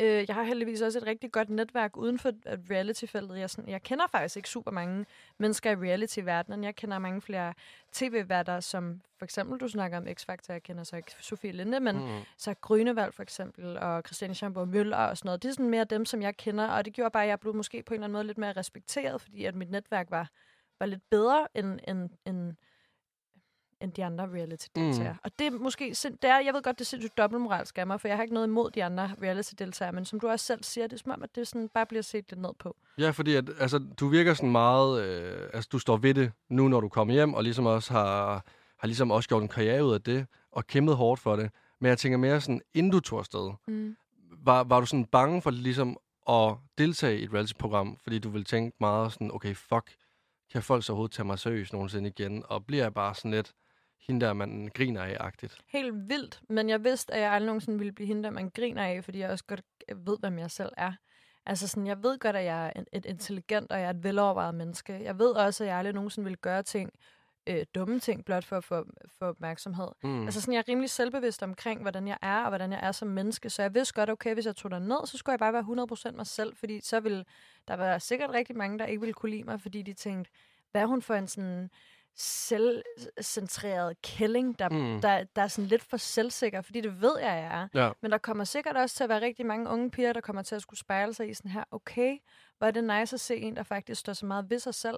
[0.00, 2.32] Øh, jeg har heldigvis også et rigtig godt netværk uden for
[2.70, 3.38] reality-feltet.
[3.38, 5.06] Jeg, sådan, jeg kender faktisk ikke super mange
[5.38, 6.64] mennesker i reality-verdenen.
[6.64, 7.54] Jeg kender mange flere
[7.92, 11.96] tv-værter, som for eksempel, du snakker om X-Factor, jeg kender så ikke Sofie Linde, men
[11.96, 12.20] Mm.
[12.36, 15.42] så Grønevald for eksempel, og Christiane Schamburg Møller og sådan noget.
[15.42, 17.54] Det er sådan mere dem, som jeg kender, og det gjorde bare, at jeg blev
[17.54, 20.28] måske på en eller anden måde lidt mere respekteret, fordi at mit netværk var,
[20.80, 22.54] var lidt bedre end, end, end,
[23.80, 25.12] end de andre reality-deltagere.
[25.12, 25.18] Mm.
[25.24, 27.86] Og det er måske, sind- det er, jeg ved godt, det er sindssygt dobbeltmoralsk af
[27.86, 30.64] mig, for jeg har ikke noget imod de andre reality-deltagere, men som du også selv
[30.64, 32.76] siger, det er som om, at det sådan bare bliver set lidt ned på.
[32.98, 35.02] Ja, fordi at, altså, du virker sådan meget...
[35.04, 38.44] Øh, altså, du står ved det nu, når du kommer hjem, og ligesom også har,
[38.78, 41.50] har ligesom også gjort en karriere ud af det, og kæmpet hårdt for det.
[41.80, 43.96] Men jeg tænker mere sådan, inden du tog afsted, Mm.
[44.44, 45.96] var, var du sådan bange for ligesom
[46.28, 49.94] at deltage i et reality-program, fordi du ville tænke meget sådan, okay, fuck,
[50.52, 52.44] kan folk så overhovedet tage mig seriøst nogensinde igen?
[52.48, 53.52] Og bliver jeg bare sådan lidt
[54.06, 55.58] hende der, man griner af-agtigt?
[55.68, 58.84] Helt vildt, men jeg vidste, at jeg aldrig nogensinde ville blive hende, der man griner
[58.84, 59.62] af, fordi jeg også godt
[59.96, 60.92] ved, hvem jeg selv er.
[61.46, 64.54] Altså sådan, jeg ved godt, at jeg er et intelligent, og jeg er et velovervejet
[64.54, 65.00] menneske.
[65.02, 66.90] Jeg ved også, at jeg aldrig nogensinde vil gøre ting,
[67.48, 68.84] øh, dumme ting, blot for at få
[69.18, 69.88] for opmærksomhed.
[70.02, 70.24] Mm.
[70.24, 73.08] Altså sådan, jeg er rimelig selvbevidst omkring, hvordan jeg er, og hvordan jeg er som
[73.08, 73.50] menneske.
[73.50, 76.12] Så jeg vidste godt, okay, hvis jeg tog der ned, så skulle jeg bare være
[76.12, 77.24] 100% mig selv, fordi så ville
[77.68, 80.30] der være sikkert rigtig mange, der ikke ville kunne lide mig, fordi de tænkte,
[80.72, 81.70] hvad er hun for en sådan
[82.16, 85.00] selvcentreret kælling, der, Mm.
[85.00, 87.68] der, der er sådan lidt for selvsikker, fordi det ved jeg, jeg er.
[87.84, 87.92] Ja.
[88.00, 90.54] Men der kommer sikkert også til at være rigtig mange unge piger, der kommer til
[90.54, 92.18] at skulle spejle sig i sådan her, okay,
[92.58, 94.96] hvor er det nice at se en, der faktisk står så meget ved sig selv,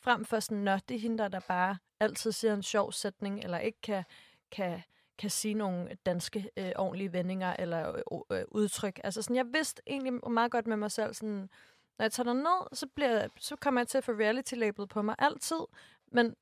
[0.00, 3.58] frem for sådan, nå, det er hende, der, bare altid siger en sjov sætning, eller
[3.58, 4.04] ikke kan,
[4.50, 4.82] kan,
[5.18, 9.00] kan sige nogle danske øh, ordentlige vendinger eller øh, øh, udtryk.
[9.04, 11.48] Altså sådan, jeg vidste egentlig meget godt med mig selv, sådan,
[11.98, 15.14] når jeg tager ned, så, bliver, så kommer jeg til at få reality-labelet på mig
[15.18, 15.60] altid,
[16.12, 16.36] men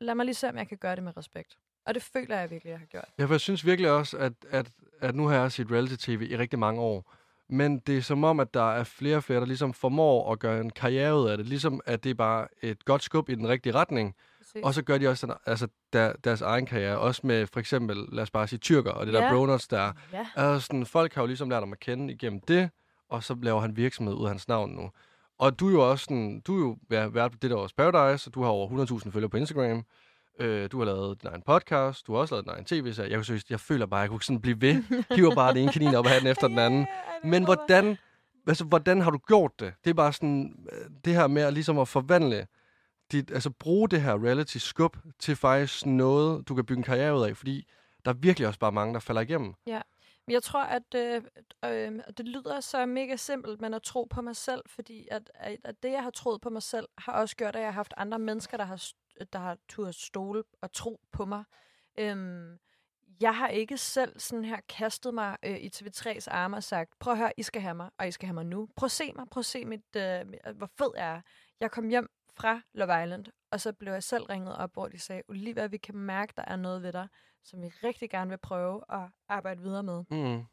[0.00, 1.58] lad mig lige se, om jeg kan gøre det med respekt.
[1.86, 3.04] Og det føler jeg virkelig, jeg har gjort.
[3.18, 6.36] Ja, for jeg synes virkelig også, at, at, at nu har jeg set reality-tv i
[6.36, 7.14] rigtig mange år.
[7.48, 10.38] Men det er som om, at der er flere og flere, der ligesom formår at
[10.38, 11.46] gøre en karriere ud af det.
[11.46, 14.14] Ligesom at det er bare et godt skub i den rigtige retning.
[14.38, 14.62] Præcis.
[14.64, 16.98] Og så gør de også den, altså, der, deres egen karriere.
[16.98, 19.32] Også med for eksempel, lad os bare sige, tyrker og det der Ja.
[19.32, 19.92] Bronuts der.
[20.12, 22.70] Ja, Altså, sådan, folk har jo ligesom lært ham at kende igennem det,
[23.08, 24.90] og så laver han virksomhed ud af hans navn nu.
[25.38, 27.72] Og du er jo også sådan, du er jo ja, været på det der års
[27.72, 29.84] Paradise, og du har over 100.000 følgere på Instagram.
[30.40, 33.10] Øh, du har lavet din egen podcast, du har også lavet din egen tv-serie.
[33.10, 35.04] Jeg, seriøst- jeg føler bare, at jeg kunne sådan blive ved.
[35.16, 36.86] Hiver bare den ene kanin op af den efter den anden.
[37.24, 37.96] Men hvordan,
[38.46, 39.74] altså, hvordan har du gjort det?
[39.84, 42.46] Det er bare sådan, øh, det her med at, ligesom at forvandle,
[43.12, 47.22] dit, altså bruge det her reality-skub til faktisk noget, du kan bygge en karriere ud
[47.22, 47.66] af, fordi
[48.04, 49.54] der er virkelig også bare mange, der falder igennem.
[50.28, 51.22] Jeg tror, at øh,
[51.64, 55.58] øh, det lyder så mega simpelt, men at tro på mig selv, fordi at, at,
[55.64, 57.94] at det, jeg har troet på mig selv, har også gjort, at jeg har haft
[57.96, 58.92] andre mennesker, der har,
[59.32, 61.44] der har turde stole og tro på mig.
[61.98, 62.58] Øhm,
[63.20, 67.12] jeg har ikke selv sådan her kastet mig øh, i TV3's arme og sagt, prøv
[67.12, 68.68] at høre, I skal have mig, og I skal have mig nu.
[68.76, 71.20] Prøv at se mig, prøv at se, mit, øh, øh hvor fed jeg er.
[71.60, 72.08] Jeg kom hjem
[72.40, 75.76] fra Love Island, og så blev jeg selv ringet op, hvor de sagde, Olivia, vi
[75.76, 77.08] kan mærke, der er noget ved dig,
[77.44, 80.04] som vi rigtig gerne vil prøve at arbejde videre med.
[80.10, 80.44] Mm.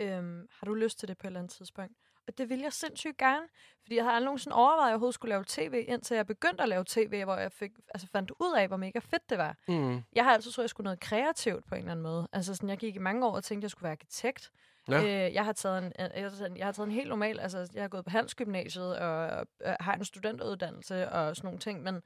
[0.00, 1.92] Øhm, har du lyst til det på et eller andet tidspunkt?
[2.26, 3.46] Og det vil jeg sindssygt gerne,
[3.82, 6.62] fordi jeg havde aldrig nogensinde overvejet, at jeg overhovedet skulle lave tv, indtil jeg begyndte
[6.62, 9.56] at lave tv, hvor jeg fik, altså fandt ud af, hvor mega fedt det var.
[9.68, 10.02] Mm.
[10.12, 12.28] Jeg har altid troet, at jeg skulle noget kreativt på en eller anden måde.
[12.32, 14.50] Altså sådan, jeg gik i mange år og tænkte, at jeg skulle være arkitekt.
[14.88, 15.26] Ja.
[15.26, 17.40] Øh, jeg, har taget en, jeg, har taget en, jeg har taget en helt normal,
[17.40, 21.58] altså jeg har gået på Handelsgymnasiet og, og, og har en studenteruddannelse og sådan nogle
[21.58, 22.02] ting, men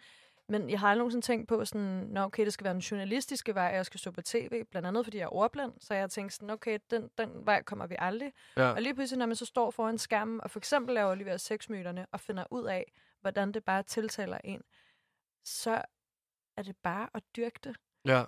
[0.51, 3.55] men jeg har aldrig nogensinde tænkt på sådan, Nå, okay, det skal være en journalistiske
[3.55, 5.73] vej, jeg skal stå på tv, blandt andet fordi jeg er ordblind.
[5.81, 8.33] Så jeg har tænkt sådan, okay, den, den vej kommer vi aldrig.
[8.57, 8.71] Ja.
[8.71, 12.07] Og lige pludselig, når man så står foran skærmen, og for eksempel laver Olivia sexmyterne,
[12.13, 14.63] og finder ud af, hvordan det bare tiltaler en,
[15.45, 15.83] så
[16.57, 17.77] er det bare at dyrke det.
[18.05, 18.25] Ja.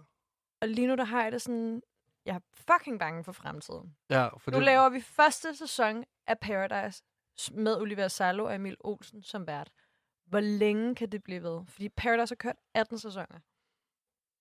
[0.60, 1.82] Og lige nu, der har jeg det sådan,
[2.26, 3.94] jeg er fucking bange for fremtiden.
[4.10, 7.02] Ja, for Nu det, laver vi første sæson af Paradise
[7.52, 9.70] med Olivia Salo og Emil Olsen som vært.
[10.26, 11.60] Hvor længe kan det blive ved?
[11.68, 13.38] Fordi Paradise har kørt 18 sæsoner.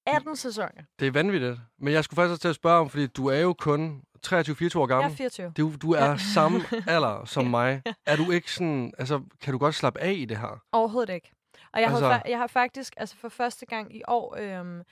[0.07, 0.83] 18 sæsoner.
[0.99, 1.59] det er vanvittigt.
[1.79, 4.31] Men jeg skulle faktisk også til at spørge om, fordi du er jo kun 23-24
[4.31, 5.11] år Jeg gammel.
[5.11, 5.51] er 24.
[5.57, 6.17] Du, du er Ja.
[6.17, 6.59] samme
[6.95, 7.81] alder som mig.
[8.05, 10.63] Er du ikke sådan, altså, kan du godt slappe af i det her?
[10.71, 11.31] Overhovedet ikke.
[11.73, 14.83] Og jeg, Altså- har, jeg har faktisk, altså for første gang i år, øhm,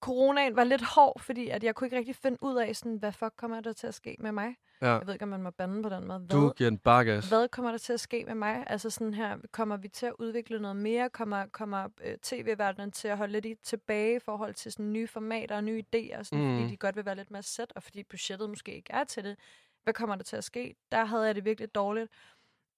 [0.00, 3.12] coronaen var lidt hård, fordi at jeg kunne ikke rigtig finde ud af, sådan, hvad
[3.12, 4.56] fuck kommer der til at ske med mig?
[4.82, 4.86] Ja.
[4.92, 6.18] Jeg ved ikke, om man må bande på den måde.
[6.18, 7.28] Hvad, Du giver en bakgas.
[7.28, 8.64] hvad kommer der til at ske med mig?
[8.66, 11.10] Altså sådan her, kommer vi til at udvikle noget mere?
[11.10, 15.06] Kommer, kommer øh, tv-verdenen til at holde lidt i tilbage i forhold til sådan nye
[15.06, 16.22] formater og nye idéer?
[16.22, 16.56] Sådan, Mm.
[16.58, 19.24] Fordi de godt vil være lidt mere sæt, og fordi budgettet måske ikke er til
[19.24, 19.36] det.
[19.82, 20.74] Hvad kommer der til at ske?
[20.92, 22.10] Der havde jeg det virkelig dårligt.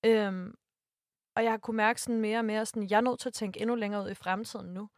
[0.06, 0.54] Øhm,
[1.36, 3.32] og jeg har kunne mærke sådan mere og mere, sådan, jeg er nødt til at
[3.34, 4.88] tænke endnu længere ud i fremtiden nu.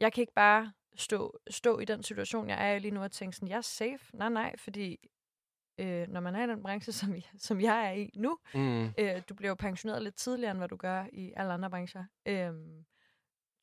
[0.00, 3.12] Jeg kan ikke bare stå, stå i den situation, jeg er i lige nu, og
[3.12, 4.16] tænke sådan, jeg er safe.
[4.16, 5.08] Nej, nej, fordi
[5.78, 8.84] øh, når man er i den branche, som som jeg er i nu, Mm.
[8.98, 12.04] øh, du bliver jo pensioneret lidt tidligere, end hvad du gør i alle andre brancher.
[12.26, 12.84] Øhm,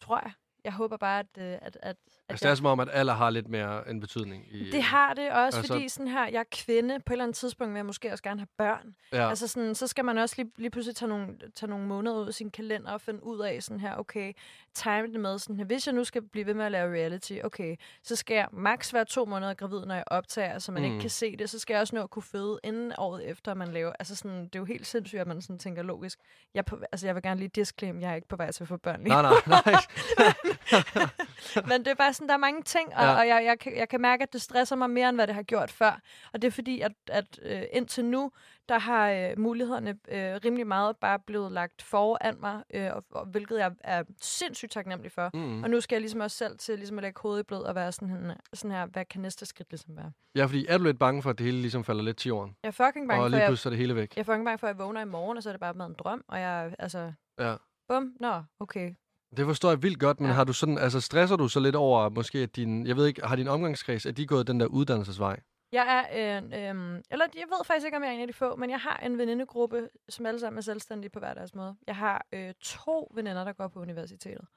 [0.02, 0.32] tror jeg.
[0.64, 1.96] Jeg håber bare, at, øh, at, at, at
[2.30, 4.46] Altså, det er som om, at alder har lidt mere en betydning.
[4.56, 7.24] I, det har det også, Altså- fordi sådan her, jeg er kvinde, på et eller
[7.24, 8.96] andet tidspunkt vil jeg måske også gerne have børn.
[9.14, 9.30] Ja.
[9.30, 12.28] Altså sådan, så skal man også lige, lige pludselig tage nogle, tage nogle måneder ud
[12.28, 14.34] af sin kalender og finde ud af sådan her, okay,
[14.74, 17.34] time det med sådan her, hvis jeg nu skal blive ved med at lave reality,
[17.44, 20.90] okay, så skal jeg maks være to måneder gravid, når jeg optager, så man mm.
[20.90, 23.54] Ikke kan se det, så skal jeg også nå at kunne føde inden året efter,
[23.54, 26.20] man laver, altså sådan, det er jo helt sindssygt, at man sådan tænker logisk.
[26.54, 28.68] Jeg, på, altså jeg vil gerne lige disclaim, jeg er ikke på vej til at
[28.68, 29.74] få børn lige Nej, nej, nej.
[31.70, 33.18] Men det er bare sådan, der er mange ting, og, Ja.
[33.20, 35.36] og jeg, jeg, kan, jeg kan mærke, at det stresser mig mere, end hvad det
[35.36, 36.00] har gjort før.
[36.34, 38.32] Og det er fordi, at, at øh, indtil nu,
[38.70, 43.26] der har øh, mulighederne øh, rimelig meget bare blevet lagt foran mig, øh, og, og,
[43.26, 45.30] hvilket jeg er sindssygt taknemmelig for.
[45.34, 45.64] Mm.
[45.64, 47.76] Og nu skal jeg ligesom også selv til ligesom at lægge hovedet i blød og
[47.76, 50.12] være sådan, her, sådan her, hvad kan næste skridt ligesom være?
[50.36, 52.56] Ja, fordi er du lidt bange for, at det hele ligesom falder lidt til jorden?
[52.64, 54.16] Jeg er fucking bange og for, lige pludselig er det hele væk.
[54.16, 55.74] jeg er fucking bange for, at jeg vågner i morgen, og så er det bare
[55.74, 57.56] med en drøm, og jeg, altså, Ja.
[57.88, 58.92] bum, nå, okay.
[59.38, 60.34] Det forstår jeg vildt godt, men ja.
[60.34, 63.22] Har du sådan, altså stresser du så lidt over, måske at din, jeg ved ikke,
[63.26, 65.40] har din omgangskreds, er de gået den der uddannelsesvej?
[65.72, 68.34] Jeg er en, øhm, eller jeg ved faktisk ikke, om jeg er en af de
[68.34, 71.76] få, men jeg har en venindegruppe, som alle sammen er selvstændige på hver deres måde.
[71.88, 74.48] Jeg har øh, to veninder, der går på universitetet.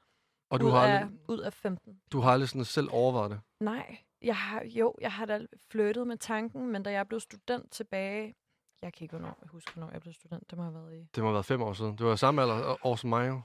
[0.50, 2.00] Og du ud, har, af, aldrig, ud af 15.
[2.12, 3.40] du har aldrig sådan selv overvejet det?
[3.60, 7.72] Nej, jeg har, jo, jeg har da flyttet med tanken, men da jeg blev student
[7.72, 8.34] tilbage,
[8.82, 11.08] jeg kan ikke hvornår, jeg husker, hvornår jeg blev student, det må have været i.
[11.14, 11.98] Det må have været fem år siden.
[11.98, 13.40] Det var samme alder, år som mig jo.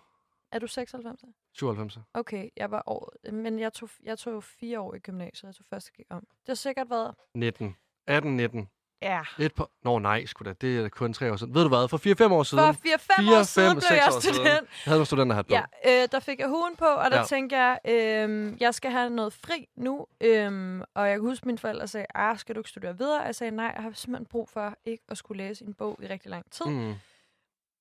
[0.51, 1.35] Er du 96?
[1.53, 1.97] 97.
[2.13, 5.65] Okay, jeg var år, men jeg tog, jeg tog fire år i gymnasiet, jeg tog
[5.69, 6.19] første gik om.
[6.19, 7.75] Det har sikkert været, 19.
[8.07, 8.69] 18, 19.
[9.01, 9.69] ja, Et par...
[9.83, 10.53] Nå nej, sgu da.
[10.53, 11.53] Det er kun tre år siden.
[11.55, 11.87] Ved du hvad?
[11.87, 12.73] For 4-5 år siden.
[12.73, 14.35] for 4-5 Fire, år siden fem, blev seks jeg år siden.
[14.35, 14.51] student.
[14.61, 15.53] Jeg havde en studenterhat på.
[15.53, 17.23] Ja, øh, der fik jeg huen på, og der Ja.
[17.25, 20.05] tænkte jeg, øh, jeg skal have noget fri nu.
[20.21, 23.21] Øh, og jeg kan huske, at mine forældre sagde, ah, skal du ikke studere videre?
[23.21, 26.07] Jeg sagde, nej, jeg har simpelthen brug for ikke at skulle læse en bog i
[26.07, 26.65] rigtig lang tid.
[26.65, 26.93] Mm.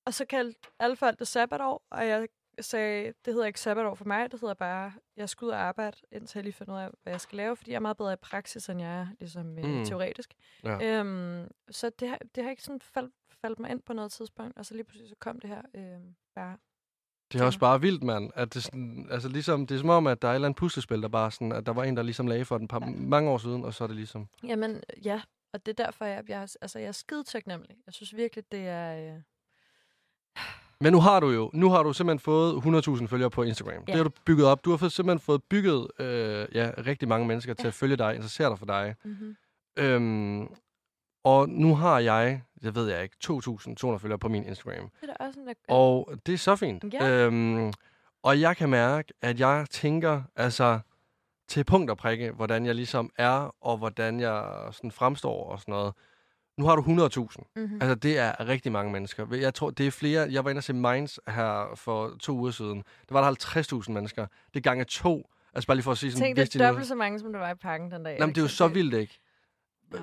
[0.05, 2.27] Og så kaldte alle folk det sabbatår, og jeg
[2.59, 5.97] sagde, det hedder ikke sabbatår for mig, det hedder bare, jeg skal ud og arbejde,
[6.11, 8.13] indtil jeg lige finder ud af, hvad jeg skal lave, fordi jeg er meget bedre
[8.13, 9.61] i praksis, end jeg er ligesom, Mm.
[9.69, 9.85] mm.
[9.85, 10.33] teoretisk.
[10.63, 10.99] Ja.
[10.99, 14.57] Øhm, så det har, det har ikke sådan faldt, faldt mig ind på noget tidspunkt,
[14.57, 16.57] og så lige pludselig så kom det her øhm, bare
[17.33, 18.31] Det er også bare vildt, mand.
[18.35, 20.57] At det, sådan, altså ligesom, det er som om, at der er et eller andet
[20.59, 23.29] puslespil, der bare sådan, at der var en, der ligesom lagde for den par, mange
[23.29, 24.27] år siden, og så er det ligesom...
[24.43, 25.21] Jamen, ja.
[25.53, 27.77] Og det er derfor, jeg, jeg, altså, jeg er skide taknemmelig.
[27.85, 29.15] Jeg synes virkelig, det er...
[29.15, 29.21] Øh...
[30.81, 33.73] Men nu har du jo, nu har du simpelthen fået 100.000 følgere på Instagram.
[33.73, 33.91] Ja.
[33.91, 34.65] Det har du bygget op.
[34.65, 37.67] Du har fået, simpelthen fået bygget øh, ja, rigtig mange mennesker til Ja.
[37.67, 38.95] at følge dig, interessere dig for dig.
[39.03, 39.35] Mm-hmm.
[39.77, 40.47] Øhm,
[41.23, 44.89] Og nu har jeg, jeg ved jeg ikke, 2.200 følgere på min Instagram.
[45.01, 46.85] Det er da også en, Og det er så fint.
[46.93, 47.09] Ja.
[47.25, 47.73] Øhm,
[48.23, 50.79] og jeg kan mærke, at jeg tænker altså
[51.47, 55.71] til punkt og prikke, hvordan jeg ligesom er, og hvordan jeg sådan fremstår og sådan
[55.71, 55.93] noget.
[56.57, 57.43] Nu har du 100.000.
[57.55, 57.77] mm-hmm.
[57.81, 59.35] Altså, det er rigtig mange mennesker.
[59.35, 60.27] Jeg tror, det er flere.
[60.31, 62.83] Jeg var inde og se Minds her for to uger siden.
[63.09, 64.27] Der var der 50.000 mennesker.
[64.53, 65.29] Det er gange to.
[65.53, 66.35] Altså, bare lige for at sige sådan...
[66.35, 68.19] Tænk, det er dobbelt så mange, som der var i parken den dag.
[68.19, 69.19] Nå, men det er jo så vildt, ikke?
[69.93, 69.99] Ja.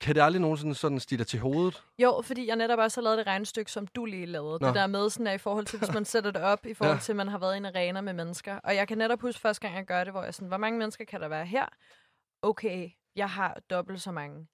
[0.00, 1.82] Kan det aldrig nogensinde sådan stige dig til hovedet?
[1.98, 4.58] Jo, fordi jeg netop også har lavet det regnestykke, som du lige lavede.
[4.60, 4.66] Nå.
[4.66, 6.96] Det der med, sådan er i forhold til, hvis man sætter det op, i forhold
[6.96, 7.00] Ja.
[7.00, 8.58] til, at man har været i en arena med mennesker.
[8.64, 10.78] Og jeg kan netop huske første gang, jeg gør det, hvor jeg sådan, hvor mange
[10.78, 11.66] mennesker kan der være her?
[12.42, 14.46] Okay, jeg har dobbelt så mange.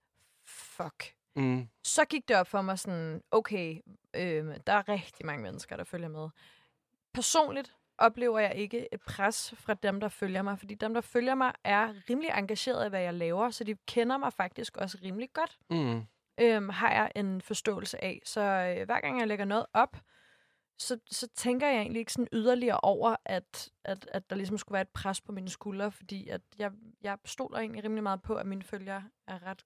[0.46, 1.12] Fuck.
[1.38, 1.68] Mm.
[1.84, 3.80] Så gik det op for mig sådan, okay,
[4.14, 6.28] øh, der er rigtig mange mennesker, der følger med.
[7.14, 11.34] Personligt oplever jeg ikke et pres fra dem, der følger mig, fordi dem, der følger
[11.34, 15.28] mig, er rimelig engageret i, hvad jeg laver, så de kender mig faktisk også rimelig
[15.32, 16.02] godt Mm.
[16.40, 18.20] øhm, har jeg en forståelse af.
[18.24, 19.96] Så øh, hver gang jeg lægger noget op,
[20.78, 24.74] så, så tænker jeg egentlig ikke sådan yderligere over, at, at, at der ligesom skulle
[24.74, 26.72] være et pres på mine skuldre, fordi at jeg,
[27.02, 29.64] jeg stoler egentlig rimelig meget på, at mine følgere er ret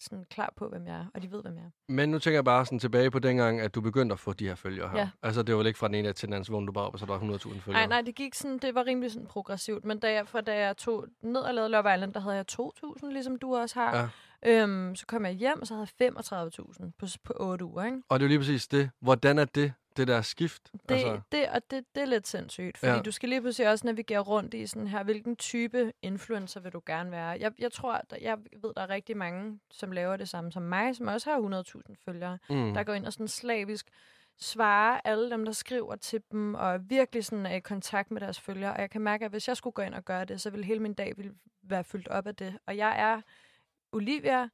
[0.00, 1.70] sådan klar på, hvem jeg er, og de ved, hvem jeg er.
[1.88, 4.48] Men nu tænker jeg bare sådan tilbage på dengang, at du begyndte at få de
[4.48, 4.98] her følgere her.
[4.98, 5.08] Ja.
[5.22, 6.92] Altså, det var vel ikke fra den ene til den anden, så du bare op,
[6.92, 7.62] og så var der 100.000 følgere.
[7.72, 10.58] Nej, nej, det gik sådan, det var rimelig sådan progressivt, men da jeg, fra da
[10.58, 13.96] jeg tog ned og lavede Love Island, der havde jeg 2.000, ligesom du også har.
[13.96, 14.08] Ja.
[14.62, 18.02] Øhm, så kom jeg hjem, og så havde jeg 35.000 på, på 8 uger, ikke?
[18.08, 18.90] Og det er jo lige præcis det.
[19.00, 20.70] Hvordan er det, det der skift?
[20.72, 23.00] Det, altså, det, og det, det er lidt sindssygt, fordi Ja.
[23.02, 26.82] du skal lige pludselig også navigere rundt i sådan her, hvilken type influencer vil du
[26.86, 27.28] gerne være?
[27.40, 30.62] Jeg, jeg tror, at jeg ved, der er rigtig mange, som laver det samme som
[30.62, 32.74] mig, som også har 100.000 følgere, mm.
[32.74, 33.86] der går ind og sådan slavisk
[34.40, 38.40] svarer alle dem, der skriver til dem, og virkelig sådan er i kontakt med deres
[38.40, 38.72] følgere.
[38.72, 40.66] Og jeg kan mærke, at hvis jeg skulle gå ind og gøre det, så ville
[40.66, 42.58] hele min dag ville være fyldt op af det.
[42.66, 43.20] Og jeg er
[43.92, 44.48] Olivia,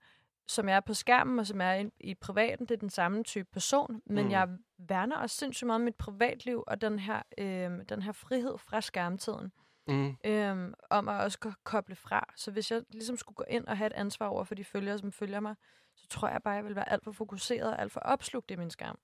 [0.48, 2.66] som jeg er på skærmen, og som er i, i privaten.
[2.66, 4.30] Det er den samme type person, men Mm.
[4.30, 8.59] jeg værner også sindssygt meget om mit privatliv, og den her, øh, den her frihed
[8.59, 9.52] fra skærmtiden,
[9.88, 10.16] Mm.
[10.24, 12.33] øh, om at også ko- koble fra.
[12.37, 14.98] Så hvis jeg ligesom skulle gå ind og have et ansvar over for de følgere,
[14.98, 15.54] som følger mig,
[15.96, 18.57] så tror jeg bare, jeg vil være alt for fokuseret og alt for opslugt i
[18.57, 18.98] min skærm.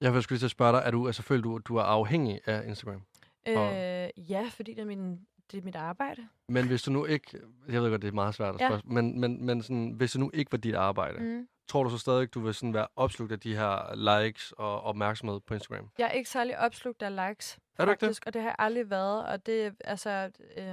[0.00, 1.82] Jeg vil skulle lige til at spørge dig, er du, altså, føler du, du er
[1.82, 3.02] afhængig af Instagram?
[3.46, 6.28] Og- Øh, ja, fordi det er, min, det er mit arbejde.
[6.48, 7.38] Men hvis du nu ikke,
[7.68, 8.66] jeg ved godt, det er meget svært at Ja.
[8.68, 11.48] spørge, men, men, men sådan, hvis det nu ikke var dit arbejde, mm.
[11.68, 15.40] Tror du så stadig, du vil sådan være opslugt af de her likes og opmærksomhed
[15.40, 15.90] på Instagram?
[15.98, 18.00] Jeg er ikke særlig opslugt af likes, Er ikke det?
[18.00, 19.26] faktisk, og det har jeg aldrig været.
[19.26, 20.64] Og det, altså, øh,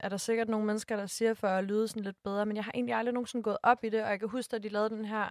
[0.00, 2.64] er der sikkert nogle mennesker, der siger for at lyde sådan lidt bedre, men jeg
[2.64, 4.90] har egentlig aldrig nogensinde gået op i det, og jeg kan huske, at de lavede
[4.90, 5.30] den her,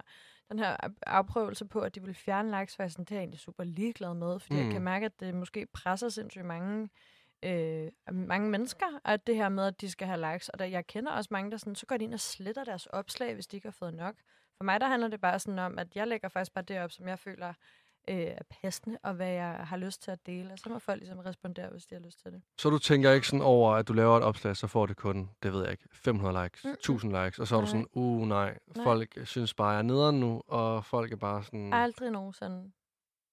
[0.50, 3.22] den her afprøvelse på, at de ville fjerne likes, for jeg sådan, det er jeg
[3.22, 4.54] egentlig super ligeglad med, fordi.
[4.54, 4.64] Mm.
[4.64, 6.88] jeg kan mærke, at det måske presser sindssygt mange,
[7.42, 10.86] øh, mange mennesker, at det her med, at de skal have likes, og der, jeg
[10.86, 13.56] kender også mange, der sådan, så går de ind og sletter deres opslag, hvis de
[13.56, 14.14] ikke har fået nok.
[14.56, 16.90] For mig, der handler det bare sådan om, at jeg lægger faktisk bare det op,
[16.92, 17.48] som jeg føler
[18.08, 20.98] øh, er passende, og hvad jeg har lyst til at dele, og så må folk
[21.00, 22.42] ligesom respondere, hvis de har lyst til det.
[22.58, 25.30] Så du tænker ikke sådan over, at du laver et opslag, så får det kun,
[25.42, 26.74] det ved jeg ikke, 500 likes, Mm-mm.
[26.74, 28.84] 1000 likes, og så er du sådan, uh nej, Nej.
[28.84, 32.72] folk synes bare, jeg er nederen nu, og folk er bare sådan, Aldrig nogensinde.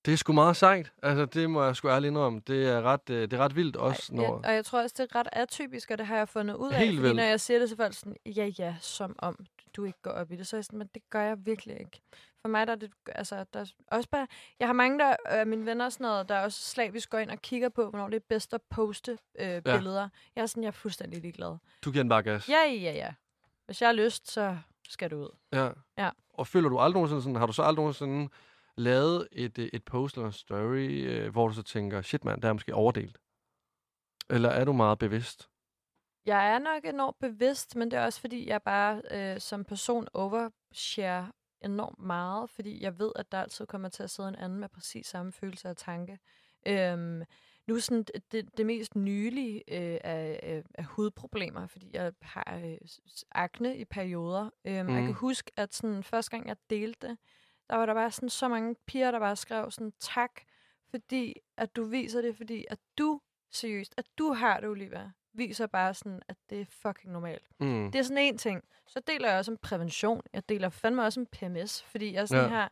[0.06, 3.10] Det er sgu meget sejt, altså det må jeg sgu ærligt indrømme, det er ret,
[3.10, 4.24] øh, det er ret vildt også, når...
[4.24, 6.72] jeg, og jeg tror også, det er ret atypisk, og det har jeg fundet ud
[6.72, 6.80] af.
[6.80, 10.02] Helt fordi når jeg siger det til folk, sådan, ja ja, som om du ikke
[10.02, 12.02] går op i det, så er jeg sådan, men det gør jeg virkelig ikke.
[12.42, 14.28] For mig der er det, altså, der er også bare,
[14.60, 17.32] jeg har mange der, øh, mine venner og sådan noget, der også slavisk går ind
[17.32, 19.60] og kigger på, hvornår det er bedst at poste øh, ja.
[19.60, 20.10] billeder.
[20.36, 21.58] Jeg er sådan, jeg er fuldstændig ligeglad.
[21.86, 22.50] Du giver den bare gas.
[22.50, 23.14] Ja, ja, ja.
[23.66, 24.58] Hvis jeg har lyst, så
[24.90, 25.30] skal du ud.
[25.54, 25.70] Ja.
[25.98, 26.10] Ja.
[26.34, 28.30] Og føler du aldrig nogensinde sådan, har du så aldrig nogensinde
[28.78, 32.42] lavet et, øh, et post eller en story, øh, hvor du så tænker, shit mand,
[32.42, 33.18] det er måske overdelt?
[34.30, 35.50] Eller er du meget bevidst?
[36.26, 40.08] Jeg er nok enormt bevidst, men det er også fordi, jeg bare øh, som person
[40.14, 44.60] overshare enormt meget, fordi jeg ved, at der altid kommer til at sidde en anden
[44.60, 46.20] med præcis samme følelse og tanke.
[46.68, 47.24] Øhm,
[47.68, 52.78] nu sådan det- det, mest nylige øh, er, er, er hudproblemer, fordi jeg har øh,
[53.32, 54.50] akne i perioder.
[54.66, 54.94] Øhm, mm.
[54.94, 55.06] Jeg Mm.
[55.06, 57.18] kan huske, at sådan, første gang jeg delte det,
[57.70, 60.32] der var der bare sådan, så mange piger, der bare skrev sådan, tak,
[60.90, 65.68] fordi at du viser det, fordi at du, seriøst, at du har det, Olivia, viser
[65.68, 67.44] bare sådan, at det er fucking normalt.
[67.60, 67.92] Mm.
[67.92, 68.64] Det er sådan en ting.
[68.88, 70.22] Så deler jeg også en prævention.
[70.34, 72.50] Jeg deler fandme også en PMS, fordi jeg sådan Ja.
[72.50, 72.68] her...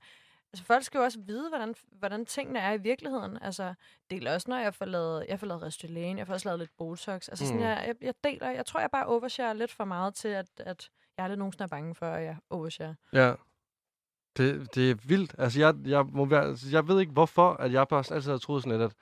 [0.54, 3.38] Altså, folk skal jo også vide, hvordan, hvordan tingene er i virkeligheden.
[3.42, 3.74] Altså,
[4.10, 6.78] deler også, når jeg får lavet, jeg får lavet Restylane, jeg får også lavet lidt
[6.78, 7.30] Botox.
[7.30, 7.64] Altså, sådan, Mm.
[7.64, 10.90] jeg, jeg, jeg, deler, jeg tror, jeg bare overshare lidt for meget til, at, at
[11.18, 12.96] jeg aldrig nogensinde er bange for, at jeg overshare.
[13.14, 13.34] Ja.
[14.38, 15.36] Det, det er vildt.
[15.38, 18.38] Altså, jeg, jeg, må være, altså, jeg ved ikke, hvorfor, at jeg bare altid har
[18.38, 18.96] troet sådan lidt, at,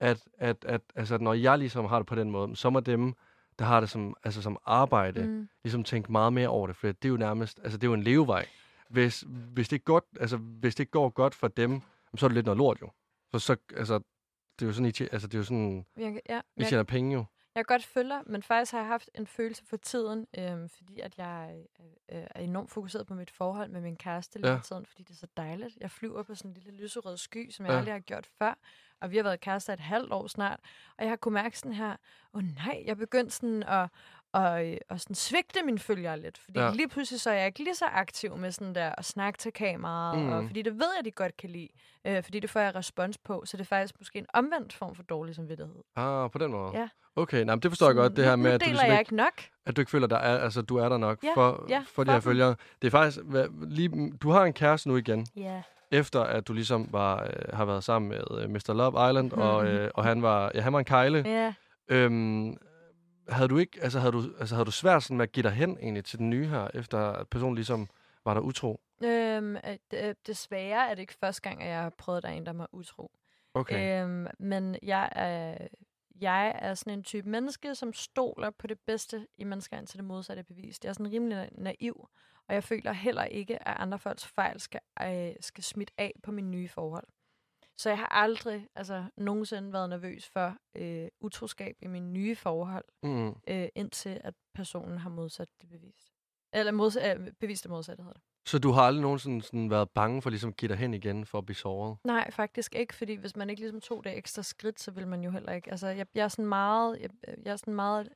[0.00, 3.14] at, at, at altså, når jeg ligesom har det på den måde, så må dem,
[3.58, 5.48] der har det som, altså, som arbejde, mm.
[5.64, 7.94] Ligesom tænke meget mere over det, for det er jo nærmest, altså det er jo
[7.94, 8.46] en levevej.
[8.88, 11.80] hvis, hvis, det godt, altså, hvis det går godt for dem,
[12.16, 12.90] så er det lidt noget lort jo.
[13.32, 14.00] Så, så altså,
[14.58, 16.82] det er jo sådan, I, altså, det er jo sådan, Jeg, ja, I jeg, tjener
[16.82, 17.24] penge jo.
[17.54, 21.00] Jeg godt følge dig, men faktisk har jeg haft en følelse for tiden, øhm, fordi
[21.00, 21.86] at jeg øh,
[22.30, 24.58] er enormt fokuseret på mit forhold med min kæreste Ja.
[24.64, 25.78] tiden, fordi det er så dejligt.
[25.80, 27.78] Jeg flyver på sådan en lille lyserød sky, som jeg Ja.
[27.78, 28.54] aldrig har gjort før,
[29.00, 30.60] og vi har været kærester et halvt år snart,
[30.98, 31.90] og jeg har kunnet mærke sådan her,
[32.34, 33.88] åh oh, nej, jeg begyndte sådan at,
[34.32, 36.38] og, øh, og sådan svigte mine følgere lidt.
[36.38, 36.70] Fordi Ja.
[36.72, 39.52] lige pludselig så er jeg ikke lige så aktiv med sådan der at snakke til
[39.52, 40.32] kameraet, mm.
[40.32, 41.68] og fordi det ved jeg, de godt kan lide.
[42.04, 44.94] Øh, fordi det får jeg respons på, så det er faktisk måske en omvendt form
[44.94, 45.82] for dårlig samvittighed.
[45.96, 46.78] Ah, på den måde.
[46.78, 46.88] Ja.
[47.16, 49.16] Okay, nej, men det forstår jeg godt, det her med, at du, ligesom ikke, ikke
[49.16, 49.32] nok.
[49.66, 52.04] at du ikke føler, der er, altså, du er der nok Ja, for, ja, for
[52.04, 52.54] de her følgere.
[52.82, 53.18] Det er faktisk,
[53.62, 55.62] lige, du har en kæreste nu igen, Ja.
[55.90, 58.72] efter at du ligesom var, øh, har været sammen med øh, Mr.
[58.74, 59.72] Love Island, og, Mhm.
[59.72, 61.22] øh, og han var, ja, han var en kejle.
[61.26, 61.54] Ja.
[61.88, 62.56] Øhm,
[63.28, 65.52] havde du ikke, altså havde du, altså havde du svært sådan med at give dig
[65.52, 67.88] hen egentlig til den nye her, efter at personen ligesom
[68.24, 68.80] var der utro?
[69.04, 69.56] Øhm,
[69.94, 72.46] øh, desværre er det ikke første gang, at jeg har prøvet, at der er en,
[72.46, 73.10] der mig utro.
[73.54, 74.02] Okay.
[74.02, 75.54] Øhm, men jeg er,
[76.22, 80.04] jeg er sådan en type menneske, som stoler på det bedste i mennesker, indtil det
[80.04, 80.84] modsatte er bevist.
[80.84, 82.08] Jeg er sådan rimelig na- naiv,
[82.48, 86.30] og jeg føler heller ikke, at andre folks fejl skal, øh, skal smitte af på
[86.30, 87.06] mine nye forhold.
[87.76, 92.84] Så jeg har aldrig altså, nogensinde været nervøs for øh, utroskab i mine nye forhold,
[93.02, 93.28] Mm.
[93.48, 96.12] øh, indtil at personen har modsat det bevist.
[96.52, 98.22] Eller modsat, øh, bevist det modsatte, hedder det.
[98.46, 101.26] Så du har aldrig nogensinde sådan været bange for ligesom at give dig hen igen
[101.26, 101.96] for at blive såret?
[102.04, 105.24] Nej, faktisk ikke, fordi hvis man ikke ligesom tog det ekstra skridt, så vil man
[105.24, 105.70] jo heller ikke.
[105.70, 107.10] Altså, jeg, jeg er sådan meget, jeg,
[107.44, 108.08] jeg er sådan meget,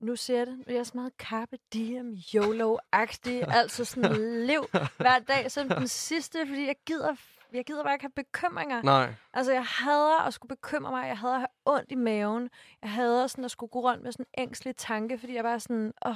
[0.00, 5.18] nu ser jeg det, jeg er sådan meget carpe diem, YOLO-agtig, altså sådan lev hver
[5.18, 7.14] dag som den sidste, fordi jeg gider,
[7.52, 8.82] jeg gider bare ikke have bekymringer.
[8.82, 9.14] Nej.
[9.32, 11.08] Altså, jeg hader at skulle bekymre mig.
[11.08, 12.50] Jeg hader at have ondt i maven.
[12.82, 15.60] Jeg hader sådan at skulle gå rundt med sådan en ængstelig tanke, fordi jeg bare
[15.60, 16.14] sådan, åh,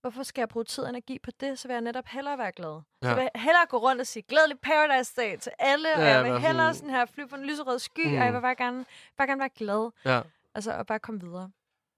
[0.00, 1.58] hvorfor skal jeg bruge tid og energi på det?
[1.58, 2.80] Så vil jeg netop hellere være glad.
[3.02, 3.08] Ja.
[3.08, 6.04] Så vil jeg hellere gå rundt og sige glædelig Paradise Day til alle, ja, og
[6.04, 8.10] jeg vil hellere sådan- sådan her flyve på en lyserød sky, mm.
[8.12, 8.18] Mm.
[8.18, 8.84] og jeg vil bare gerne,
[9.18, 9.90] bare gerne være glad.
[10.04, 10.20] Ja.
[10.54, 11.50] Altså, og bare komme videre.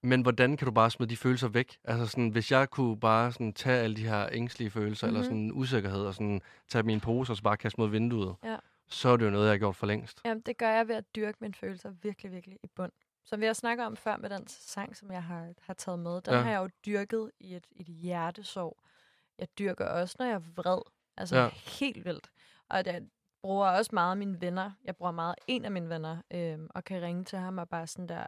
[0.05, 1.77] Men hvordan kan du bare smide de følelser væk?
[1.83, 5.17] Altså sådan, hvis jeg kunne bare sådan tage alle de her ængstlige følelser, mm-hmm.
[5.17, 5.37] eller Mhm.
[5.37, 8.55] sådan usikkerhed, og sådan tage min pose og så bare kaste mod vinduet, Ja.
[8.89, 10.21] så er det jo noget, jeg har gjort for længst.
[10.25, 12.91] Jamen, det gør jeg ved at dyrke mine følelser virkelig, virkelig i bund.
[13.25, 16.21] Som vi har snakket om før med den sang, som jeg har, har taget med,
[16.21, 16.39] den Ja.
[16.41, 18.77] har jeg jo dyrket i et, et hjertesorg.
[19.39, 20.81] Jeg dyrker også, når jeg er vred.
[21.17, 21.49] Altså Ja.
[21.49, 22.31] helt vildt.
[22.69, 23.01] Og jeg
[23.41, 24.71] bruger også meget af mine venner.
[24.83, 27.87] Jeg bruger meget en af mine venner, øhm, og kan ringe til ham og bare
[27.87, 28.25] sådan der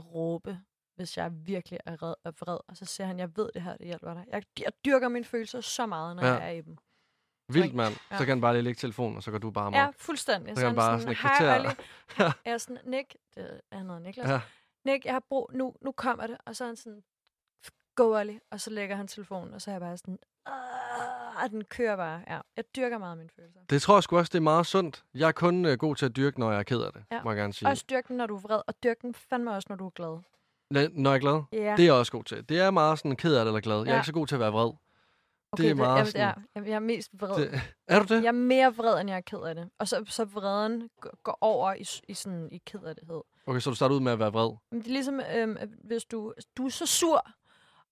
[0.00, 0.60] råbe,
[0.96, 2.58] hvis jeg virkelig er vred, er vred.
[2.68, 4.24] Og så siger han, jeg ved det her, det hjælper dig.
[4.28, 6.32] Jeg, jeg dyrker mine følelser så meget, når ja.
[6.34, 6.76] jeg er i dem.
[7.52, 7.94] Vildt, mand.
[8.10, 8.16] Ja.
[8.18, 9.76] Så kan han bare lige lægge telefonen, og så går du bare amok.
[9.76, 10.56] Ja, fuldstændig.
[10.56, 11.74] Så kan han bare sådan et "Hej.
[12.44, 14.28] Jeg er sådan, Nick, det, han hedder Niklas.
[14.28, 14.40] Ja.
[14.84, 16.36] Nick, jeg har brug, nu, nu kommer det.
[16.46, 17.02] Og så er han sådan,
[17.96, 18.38] go Olli.
[18.50, 20.18] Og så lægger han telefonen, og så er jeg bare sådan,
[21.44, 22.20] og den kører bare.
[22.28, 23.60] Ja, jeg dyrker meget mine følelser.
[23.70, 25.04] Det tror jeg sgu også, det er meget sundt.
[25.14, 27.22] Jeg er kun uh, god til at dyrke, når jeg er ked af det, Ja.
[27.22, 27.68] må jeg gerne sige.
[27.68, 29.90] Også dyrk den, når du er vred, og dyrk den fandme også, når du er
[29.90, 30.18] glad.
[30.74, 31.58] N- når jeg er glad, Ja.
[31.76, 32.48] det er jeg også god til.
[32.48, 33.76] Det er meget sådan ked af det eller glad.
[33.78, 33.96] Jeg er Ja.
[34.00, 34.72] ikke så god til at være vred.
[35.52, 37.36] Okay, det er meget jeg, sådan- jeg, jeg, jeg er mest vred.
[37.50, 38.22] Det, er du det?
[38.22, 39.68] Jeg er mere vred, end jeg er ked af det.
[39.78, 40.88] Og så, så vreden
[41.22, 43.20] går over i, i, sådan, i kederlighed.
[43.46, 44.56] Okay, så du starter ud med at være vred.
[44.70, 47.26] Men det er ligesom, øhm, hvis du, du er så sur,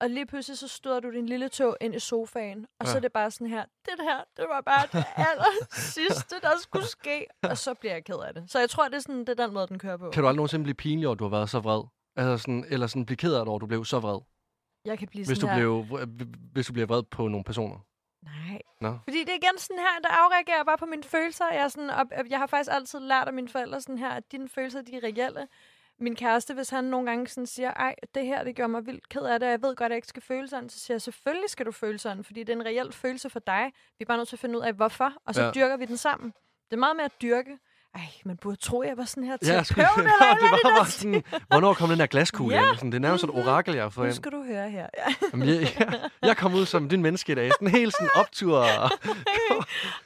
[0.01, 2.91] og lige pludselig så støder du din lille tog ind i sofaen, og ja.
[2.91, 6.51] så er det bare sådan her, det her, det var bare det aller sidste, der
[6.61, 8.51] skulle ske, og så bliver jeg ked af det.
[8.51, 10.11] Så jeg tror, det er, sådan, det er den måde, den kører på.
[10.11, 11.83] Kan du aldrig nogensinde blive pinlig over, at du har været så vred?
[12.17, 14.21] Altså sådan, eller sådan blive ked af det over, at du blev så vred?
[14.85, 17.79] Jeg kan blive Hvis du, sådan her, blev, hvis du bliver vred på nogle personer?
[18.23, 18.61] nej.
[18.81, 18.99] Nå.
[19.05, 21.45] Fordi det er igen sådan her, der afreagerer jeg bare på mine følelser.
[21.53, 24.33] Jeg, er sådan, og jeg har faktisk altid lært af mine forældre sådan her, at
[24.33, 25.49] dine følelser, de er reelle.
[25.99, 29.09] Min kæreste, hvis han nogle gange sådan siger, ej, det her, det gør mig vildt
[29.09, 30.95] ked af det, og jeg ved godt, at jeg ikke skal føle sådan, så siger
[30.95, 33.73] jeg, selvfølgelig skal du føle sådan, fordi det er en reel følelse for dig.
[33.99, 35.51] Vi er bare nødt til at finde ud af, hvorfor, og så ja.
[35.51, 36.33] dyrker vi den sammen.
[36.71, 37.59] Det er meget med at dyrke.
[37.95, 40.87] Ej, man burde tro, jeg var sådan her Ja, terapeut, sgu- eller det var bare
[40.87, 42.75] sådan, hvornår kom den der glaskugle Ja.
[42.75, 43.39] Sådan, det er nærmest et Mhm.
[43.39, 44.87] orakel, jeg har fået Nu skal du høre her.
[44.99, 45.15] Ja.
[45.33, 47.51] Jamen, jeg, jeg, jeg kom ud som din menneske i dag.
[47.53, 48.67] Sådan helt sådan optur.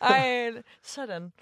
[0.02, 1.32] Ej, sådan.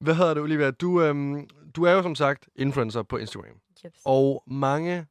[0.00, 0.70] Hvad hedder det, Olivia?
[0.70, 3.54] Du, øhm, du er jo som sagt influencer på Instagram.
[3.86, 3.92] Yes.
[4.04, 5.06] Og mange...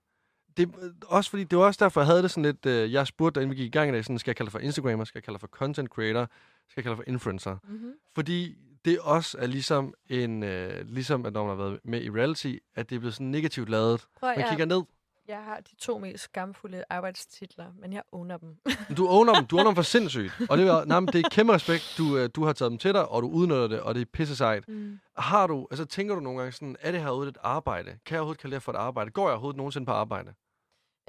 [0.58, 0.72] Det,
[1.08, 2.66] også fordi, det var også derfor, jeg havde det sådan lidt...
[2.66, 4.60] Øh, jeg spurgte inden vi gik i gang i dag, sådan, skal jeg kalde for
[4.60, 6.30] Instagrammer, skal jeg kalde for content creator,
[6.70, 7.58] skal jeg kalde for influencer?
[7.64, 7.94] Mm-hmm.
[8.16, 10.44] Fordi det også er ligesom en...
[10.44, 13.28] Øh, ligesom at når man har været med i reality, at det er blevet sådan
[13.28, 14.08] negativt lavet.
[14.20, 14.84] Prøv, Man jeg, kigger ned.
[15.28, 18.58] jeg har de to mest skamfulde arbejdstitler, men jeg owner dem.
[18.98, 19.46] Du owner dem.
[19.46, 20.34] Du owner dem for sindssygt.
[20.50, 21.96] Og det er, nej, men det er kæmpe respekt.
[21.98, 24.06] Du, øh, du har taget dem til dig, og du udnytter det, og det er
[24.14, 24.68] pisse sejt.
[24.68, 25.00] Mm.
[25.18, 27.90] Har du, altså tænker du nogle gange sådan, er det her overhovedet et arbejde?
[28.06, 29.12] Kan jeg overhovedet kalde det for et arbejde?
[29.12, 30.34] Går jeg overhovedet nogensinde på arbejde?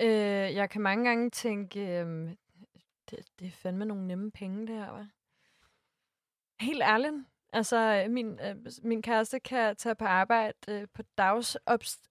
[0.01, 0.09] Øh,
[0.55, 2.07] jeg kan mange gange tænke, øh,
[3.11, 5.16] det, det er fandme nogle nemme penge, det her, hva'?
[6.61, 7.15] Helt ærligt.
[7.53, 11.57] Altså, min, øh, min kæreste kan tage på arbejde øh, på dags...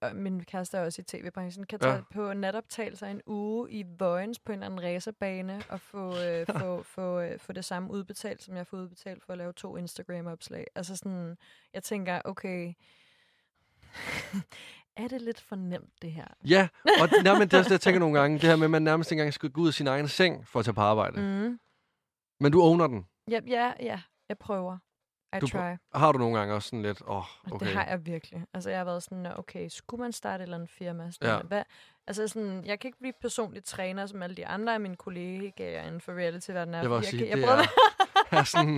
[0.03, 1.65] Øh, min kæreste er også i tv-branchen.
[1.65, 2.01] Kan tage Ja.
[2.13, 6.83] på natoptagelser en uge i Vojens på en eller anden racerbane og få, øh, få,
[6.83, 10.67] få, øh, få det samme udbetalt, som jeg får udbetalt for at lave to Instagram-opslag.
[10.75, 11.37] Altså sådan,
[11.73, 12.73] jeg tænker, okay...
[14.97, 16.27] er det lidt for nemt, det her?
[16.49, 16.67] Ja,
[17.01, 18.39] og nej, men det er også det, jeg tænker nogle gange.
[18.39, 20.47] Det her med, at man nærmest ikke engang skal gå ud af sin egen seng
[20.47, 21.21] for at tage på arbejde.
[21.21, 21.59] Mm.
[22.39, 23.05] Men du owner den.
[23.31, 24.77] Ja, ja, ja, jeg prøver.
[25.35, 25.75] I Du try.
[25.93, 27.65] Har du nogle gange også sådan lidt, åh, oh, okay.
[27.65, 28.45] Det har jeg virkelig.
[28.53, 31.11] Altså, jeg har været sådan, "Nå, okay, skulle man starte et eller andet firma?
[31.11, 31.41] Sådan, Ja.
[31.41, 31.63] hvad?
[32.07, 35.83] Altså, sådan, jeg kan ikke blive personlig træner, som alle de andre af mine kollegaer
[35.87, 36.81] inden for reality-verdenen er.
[36.81, 38.75] Jeg også sige, kan, jeg, bryder er, er sådan,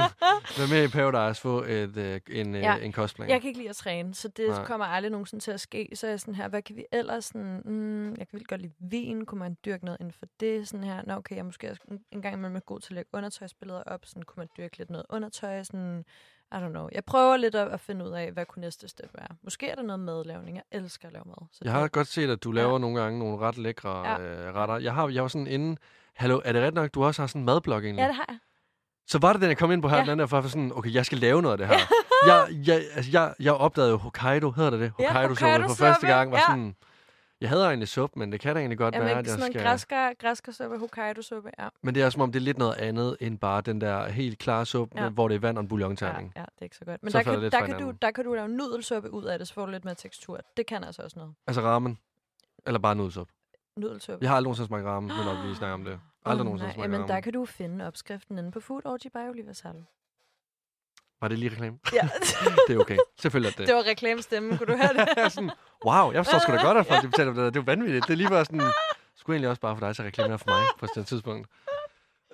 [0.58, 2.60] være med i Paradise, få et, øh, en, Ja.
[2.62, 2.76] ja.
[2.78, 3.30] en kostplan.
[3.30, 4.66] jeg kan ikke lide at træne, så det Nej.
[4.66, 5.90] Kommer aldrig nogensinde til at ske.
[5.94, 8.62] Så er jeg sådan her, hvad kan vi ellers sådan, mm, jeg kan virkelig godt
[8.62, 11.70] lide vin, kunne man dyrke noget inden for det, sådan her, nå okay, jeg måske
[11.70, 11.82] også
[12.12, 14.90] en, gang imellem er god til at lægge undertøjsbilleder op, sådan kunne man dyrke lidt
[14.90, 16.06] noget undertøj, sådan,
[16.52, 16.90] I don't know.
[16.92, 19.28] Jeg prøver lidt at, at finde ud af, hvad kunne næste step være.
[19.44, 20.56] Måske er der noget madlavning.
[20.58, 21.48] Jeg elsker at lave mad.
[21.52, 22.78] Så Jeg har det, godt set, at du laver Ja.
[22.78, 24.20] nogle gange nogle ret lækre Ja.
[24.48, 24.78] øh, retter.
[24.78, 25.78] Jeg har, jeg var sådan inde...
[26.14, 28.02] Hallo, er det rigtigt nok, du også har sådan en madblog egentlig?
[28.02, 28.38] ja, det har jeg.
[29.08, 30.00] Så var det den, jeg kom ind på her, Ja.
[30.00, 30.04] ja.
[30.04, 31.86] den anden der, for sådan, okay, jeg skal lave noget af det her.
[32.28, 34.94] jeg, jeg, altså, jeg, jeg opdagede jo Hokkaido, hedder det det?
[35.00, 36.32] Ja, Hokkaido-suppe på Hokkaido-suppe, første gang.
[36.32, 36.44] Var ja.
[36.48, 36.76] sådan,
[37.42, 39.48] jeg havde egentlig suppe, men det kan da egentlig godt Jamen, være, at sådan jeg
[39.48, 39.64] en skal...
[39.64, 41.68] græsker, græskersuppe, Hokkaido-suppe, ja.
[41.84, 44.40] Men det er som om, det er lidt noget andet, end bare den der helt
[44.40, 45.04] klare suppe, Ja.
[45.04, 45.10] ja.
[45.10, 46.34] hvor det er vand og en Ja, bouillonterning.
[46.36, 47.04] ja, det er ikke så godt.
[47.04, 49.48] Men Så der kan, der, kan du, der kan du lave nudelsuppe ud af det,
[49.48, 50.40] så får du lidt mere tekstur.
[50.58, 51.34] Det kan altså også noget.
[51.48, 51.98] Altså ramen.
[52.68, 53.34] Eller bare nudelsuppe.
[53.78, 54.24] Nudelsuppe.
[54.24, 56.00] Jeg har aldrig nogensinde smagt ramen, men nok lige snakke om det.
[56.30, 59.54] Aldrig Åh, nogensinde nej, smagt Jamen, der kan du finde opskriften inde på Food Oliver
[59.54, 59.82] Salo.
[61.22, 61.80] Var det lige reklame?
[61.94, 62.10] Ja,
[62.68, 62.98] det er okay.
[63.20, 63.68] Selvfølgelig er det.
[63.68, 64.58] det var reklamestemmen.
[64.58, 65.08] Kunne du høre det?
[65.18, 65.52] Er sådan,
[65.86, 67.54] wow, jeg forstår sgu da godt, at folk de betaler for det.
[67.54, 68.08] Det er vanvittigt.
[68.08, 68.62] Det er lige bare sådan,
[69.16, 71.48] skulle egentlig også bare for dig til at reklamere for mig på et tidspunkt.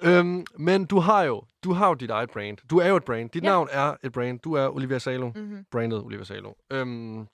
[0.01, 2.57] Øhm, men du har jo du har jo dit eget brand.
[2.69, 3.29] Du er jo et brand.
[3.29, 3.47] Dit Ja.
[3.49, 3.53] ja.
[3.53, 4.39] navn er et brand.
[4.39, 5.31] Du er Olivia Salo.
[5.35, 5.65] mm-hmm.
[5.71, 6.53] Brandet Olivia Salo.
[6.71, 7.27] Øhm,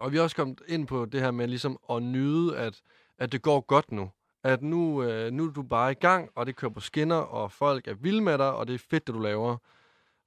[0.00, 2.80] og vi er også kommet ind på det her med ligesom at nyde, at,
[3.18, 4.10] at det går godt nu.
[4.46, 7.52] At nu, øh, nu er du bare i gang, og det kører på skinner, og
[7.52, 9.56] folk er vilde med dig, og det er fedt, det du laver.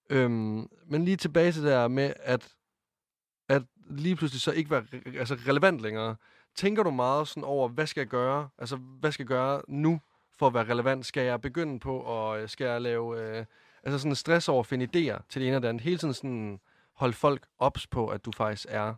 [0.09, 2.55] Øhm, men lige tilbage til det der med, at,
[3.49, 6.15] at lige pludselig så ikke være re- altså relevant længere.
[6.55, 8.49] Tænker du meget sådan over, hvad skal jeg gøre?
[8.57, 10.01] Altså, hvad skal jeg gøre nu
[10.39, 11.05] for at være relevant?
[11.05, 13.45] Skal jeg begynde på, og øh, skal jeg lave øh,
[13.83, 15.83] altså sådan stress over at finde idéer til det ene og det andet?
[15.83, 16.59] Hele tiden sådan
[16.93, 18.93] holde folk ops på, at du faktisk er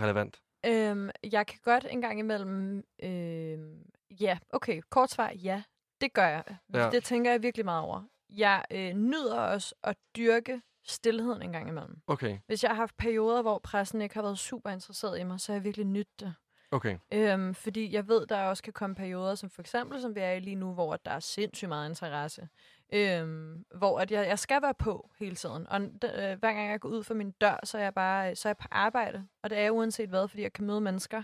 [0.00, 2.84] relevant øhm, jeg kan godt en gang imellem...
[3.02, 3.82] Øhm,
[4.20, 4.80] ja, okay.
[4.90, 5.62] Kort svar, ja.
[6.00, 6.44] Det gør jeg.
[6.74, 6.90] Ja.
[6.90, 8.02] Det tænker jeg virkelig meget over.
[8.30, 11.96] Jeg øh, nyder også at dyrke stillheden en gang imellem.
[12.06, 15.40] Okay, Hvis jeg har haft perioder, hvor pressen ikke har været super interesseret i mig,
[15.40, 16.34] så har jeg virkelig nydt det
[16.74, 16.96] okay.
[17.12, 20.32] Øhm, fordi jeg ved, der også kan komme perioder, som for eksempel, som vi er
[20.32, 22.48] i lige nu, hvor der er sindssygt meget interesse.
[22.92, 25.66] Øhm, hvor at jeg, jeg skal være på hele tiden.
[25.68, 28.48] Og øh, hver gang jeg går ud for min dør, så er jeg bare så
[28.48, 29.26] er jeg på arbejde.
[29.42, 31.22] Og det er jeg uanset hvad, fordi jeg kan møde mennesker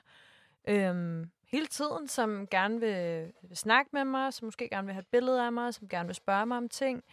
[0.68, 5.00] øhm, hele tiden, som gerne vil, vil snakke med mig, som måske gerne vil have
[5.00, 7.04] et billede af mig, som gerne vil spørge mig om ting.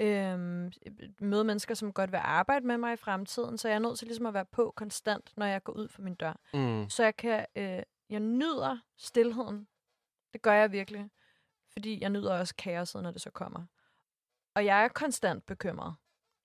[0.00, 0.72] Øhm,
[1.20, 3.58] møde mennesker, som godt vil arbejde med mig i fremtiden.
[3.58, 6.02] Så jeg er nødt til ligesom at være på konstant, når jeg går ud for
[6.02, 6.88] min dør Mm.
[6.88, 9.68] så jeg kan, øh, jeg nyder stillheden.
[10.32, 11.10] Det gør jeg virkelig.
[11.72, 13.64] Fordi jeg nyder også kaoset, når det så kommer.
[14.54, 15.94] Og jeg er konstant bekymret.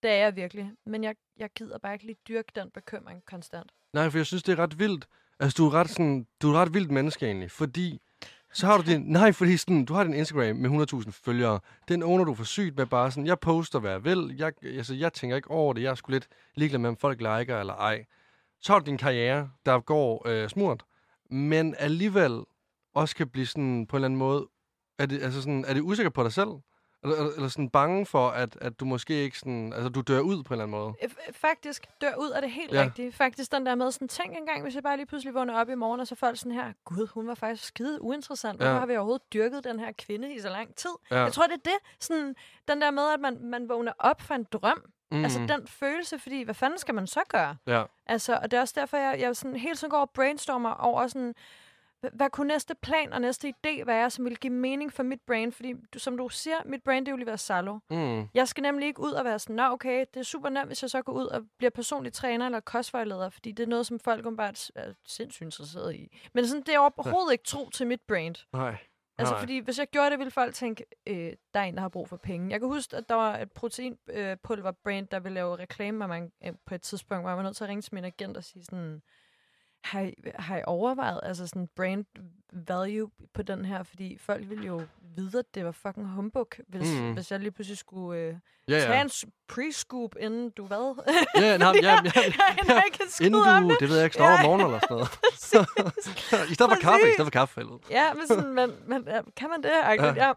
[0.04, 0.72] Det er jeg virkelig.
[0.86, 3.72] Men jeg, jeg gider bare ikke lige dyrke den bekymring konstant.
[3.94, 5.08] Nej, for jeg synes, det er ret vildt.
[5.40, 8.02] Altså, du er ret, sådan, du er et ret vildt menneske egentlig, fordi
[8.54, 11.60] så har du din, nej, fordi sådan, du har din Instagram med 100.000 følgere.
[11.88, 14.36] Den owner du for sygt med bare sådan, jeg poster, hvad jeg vil.
[14.38, 15.82] Jeg, altså, jeg tænker ikke over det.
[15.82, 18.06] Jeg er sgu lidt ligeglad med, om folk liker eller ej.
[18.62, 20.84] Så har du din karriere, der går øh, smurt,
[21.30, 22.44] men alligevel
[22.94, 24.48] også kan blive sådan på en eller anden måde,
[25.00, 26.50] er det, altså sådan, er det usikker på dig selv?
[27.04, 30.44] Eller, eller, sådan bange for, at, at du måske ikke sådan, altså du dør ud
[30.44, 30.94] på en eller anden måde?
[31.04, 32.82] F- Faktisk dør ud af det helt Ja.
[32.84, 33.16] rigtigt.
[33.16, 35.76] Faktisk den der med sådan, tænk engang, hvis jeg bare lige pludselig vågner op i
[35.76, 38.58] morgen, og så folk sådan her, gud, hun var faktisk skide uinteressant.
[38.58, 38.80] Hvorfor Ja.
[38.80, 40.90] har vi overhovedet dyrket den her kvinde i så lang tid?
[41.12, 41.20] Ja.
[41.24, 41.78] Jeg tror, det er det.
[42.00, 42.36] Sådan,
[42.68, 44.84] den der med, at man, man vågner op for en drøm.
[45.12, 45.24] Mm.
[45.24, 47.56] Altså den følelse, fordi hvad fanden skal man så gøre?
[47.68, 47.84] Ja.
[48.06, 51.08] Altså, og det er også derfor, jeg, jeg sådan, hele tiden går og brainstormer over
[51.08, 51.36] sådan,
[52.14, 55.52] hvad, kunne næste plan og næste idé være, som ville give mening for mit brain?
[55.52, 57.80] Fordi, du, som du siger, mit brain, det er Oliver Salo.
[57.90, 58.28] Mm.
[58.34, 60.82] Jeg skal nemlig ikke ud og være sådan, nå okay, det er super nemt, hvis
[60.82, 64.00] jeg så går ud og bliver personlig træner eller kostvejleder, fordi det er noget, som
[64.00, 66.18] folk bare er sindssygt interesseret i.
[66.34, 68.36] Men sådan, det er overhovedet ikke tro til mit brand.
[68.54, 68.78] Nej.
[69.18, 71.90] Altså, fordi hvis jeg gjorde det, ville folk tænke, øh, der er en, der har
[71.90, 72.52] brug for penge.
[72.52, 76.54] Jeg kan huske, at der var et proteinpulver-brand, der ville lave reklame med mig øh,
[76.66, 78.64] på et tidspunkt, hvor jeg var nødt til at ringe til min agent og sige
[78.64, 79.02] sådan,
[79.84, 82.06] Har I, har I overvejet altså sådan brand
[82.54, 83.84] value på den her?
[83.84, 84.82] Fordi folk ville jo
[85.16, 87.14] vide, at det var fucking humbug, hvis, Mm.
[87.14, 88.36] hvis jeg lige pludselig skulle øh,
[88.68, 89.02] Ja, tage ja.
[89.02, 91.04] en s- pre-scoop, inden du hvad?
[91.36, 92.12] Ja, nej, ja, ja,
[92.68, 93.80] ja, kan Inden du, det.
[93.80, 94.44] det ved jeg ikke, står om Ja.
[94.44, 95.10] morgenen eller sådan noget.
[96.52, 97.60] I stedet for kaffe, i stedet for kaffe.
[97.62, 97.78] Eller?
[97.90, 99.70] Ja, men, sådan, men, men ja, kan man det?
[99.70, 99.92] Ja.
[99.94, 100.14] Ja.
[100.28, 100.34] ja.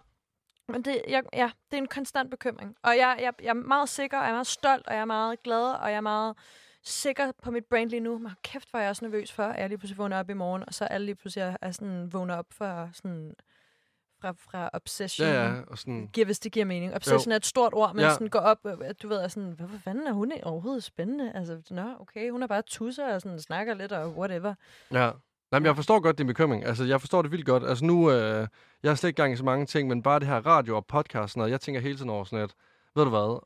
[0.68, 2.76] Men det, jeg, ja, det er en konstant bekymring.
[2.82, 5.05] Og jeg, jeg, jeg er meget sikker, og jeg er meget stolt, og jeg er
[5.05, 6.34] meget glad, og jeg er meget
[6.85, 8.18] sikker på mit brand lige nu.
[8.18, 10.64] Men kæft, hvor jeg også nervøs for, at jeg lige pludselig vågner op i morgen,
[10.66, 13.35] og så alle lige pludselig er, er sådan, vågner op for sådan,
[14.20, 15.28] fra, fra obsession.
[15.28, 16.09] Ja, ja, og sådan...
[16.12, 16.95] Giver, hvis det giver mening.
[16.95, 18.11] Obsession er et stort ord, men Ja.
[18.11, 21.32] sådan går op, øh, at du ved, er sådan, hvorfor fanden er hun overhovedet spændende?
[21.35, 24.55] Altså, nå, okay, hun er bare tusser og sådan, snakker lidt og whatever.
[24.93, 25.11] Ja.
[25.51, 26.64] Nej, men jeg forstår godt din bekymring.
[26.64, 27.64] Altså, jeg forstår det vildt godt.
[27.64, 28.11] Altså, nu...
[28.11, 28.49] Øh,
[28.82, 30.87] jeg har slet ikke gang i så mange ting, men bare det her radio og
[30.87, 32.55] podcast, og jeg tænker hele tiden over sådan et...
[32.97, 33.43] Ved du hvad?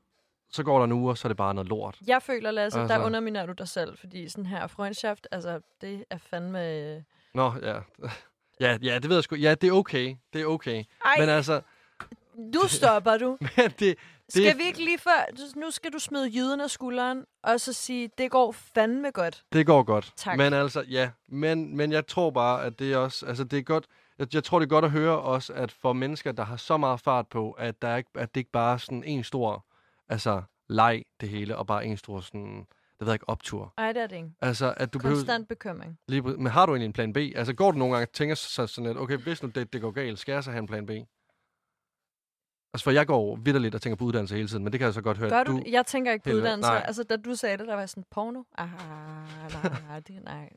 [0.51, 1.99] Så går der en uge, og så er det bare noget lort.
[2.07, 2.95] Jeg føler, Lasse, altså.
[2.95, 7.05] Der underminerer du dig selv, fordi sådan her freundschaft, altså, det er fandme...
[7.35, 7.79] Nå, ja.
[8.61, 9.37] Ja, ja, det ved jeg sgu.
[9.37, 10.17] Ja, det er okay.
[10.33, 10.85] Det er okay.
[11.05, 11.61] Ej, Men altså...
[12.37, 13.39] nu stopper du.
[13.41, 13.95] Men det,
[14.29, 15.57] Skal vi ikke lige før...
[15.57, 19.45] Nu skal du smide jyden af skulderen, og så sige, det går fandme godt.
[19.53, 20.13] Det går godt.
[20.17, 20.37] Tak.
[20.37, 21.11] Men altså, ja.
[21.29, 23.27] Men, men jeg tror bare, at det er også...
[23.27, 23.87] Altså, det er godt...
[24.19, 26.77] Jeg, jeg tror, det er godt at høre også, at for mennesker, der har så
[26.77, 29.65] meget fart på, at, der ikke, at det ikke bare er sådan en stor...
[30.09, 32.67] Altså, leg det hele, og bare en stor sådan...
[32.99, 33.75] Det ved jeg ikke, optur.
[33.79, 34.31] Ej, det er det ikke.
[34.41, 35.19] Altså, at du behøver...
[35.19, 35.99] Konstant bekymring.
[36.09, 37.17] Lige, men har du egentlig en plan B?
[37.17, 39.81] Altså, går du nogle gange og tænker så sådan lidt, okay, hvis nu det, det
[39.81, 40.91] går galt, skal jeg så have en plan B?
[42.75, 44.95] Altså, for jeg går vidderligt og tænker på uddannelse hele tiden, men det kan jeg
[44.95, 45.31] så godt høre.
[45.31, 46.71] Gør du, Jeg tænker ikke på uddannelse.
[46.71, 46.83] nej.
[46.87, 48.43] Altså, da du sagde det, der var sådan, porno?
[48.59, 48.69] Ah,
[49.89, 50.51] nej, det, nej.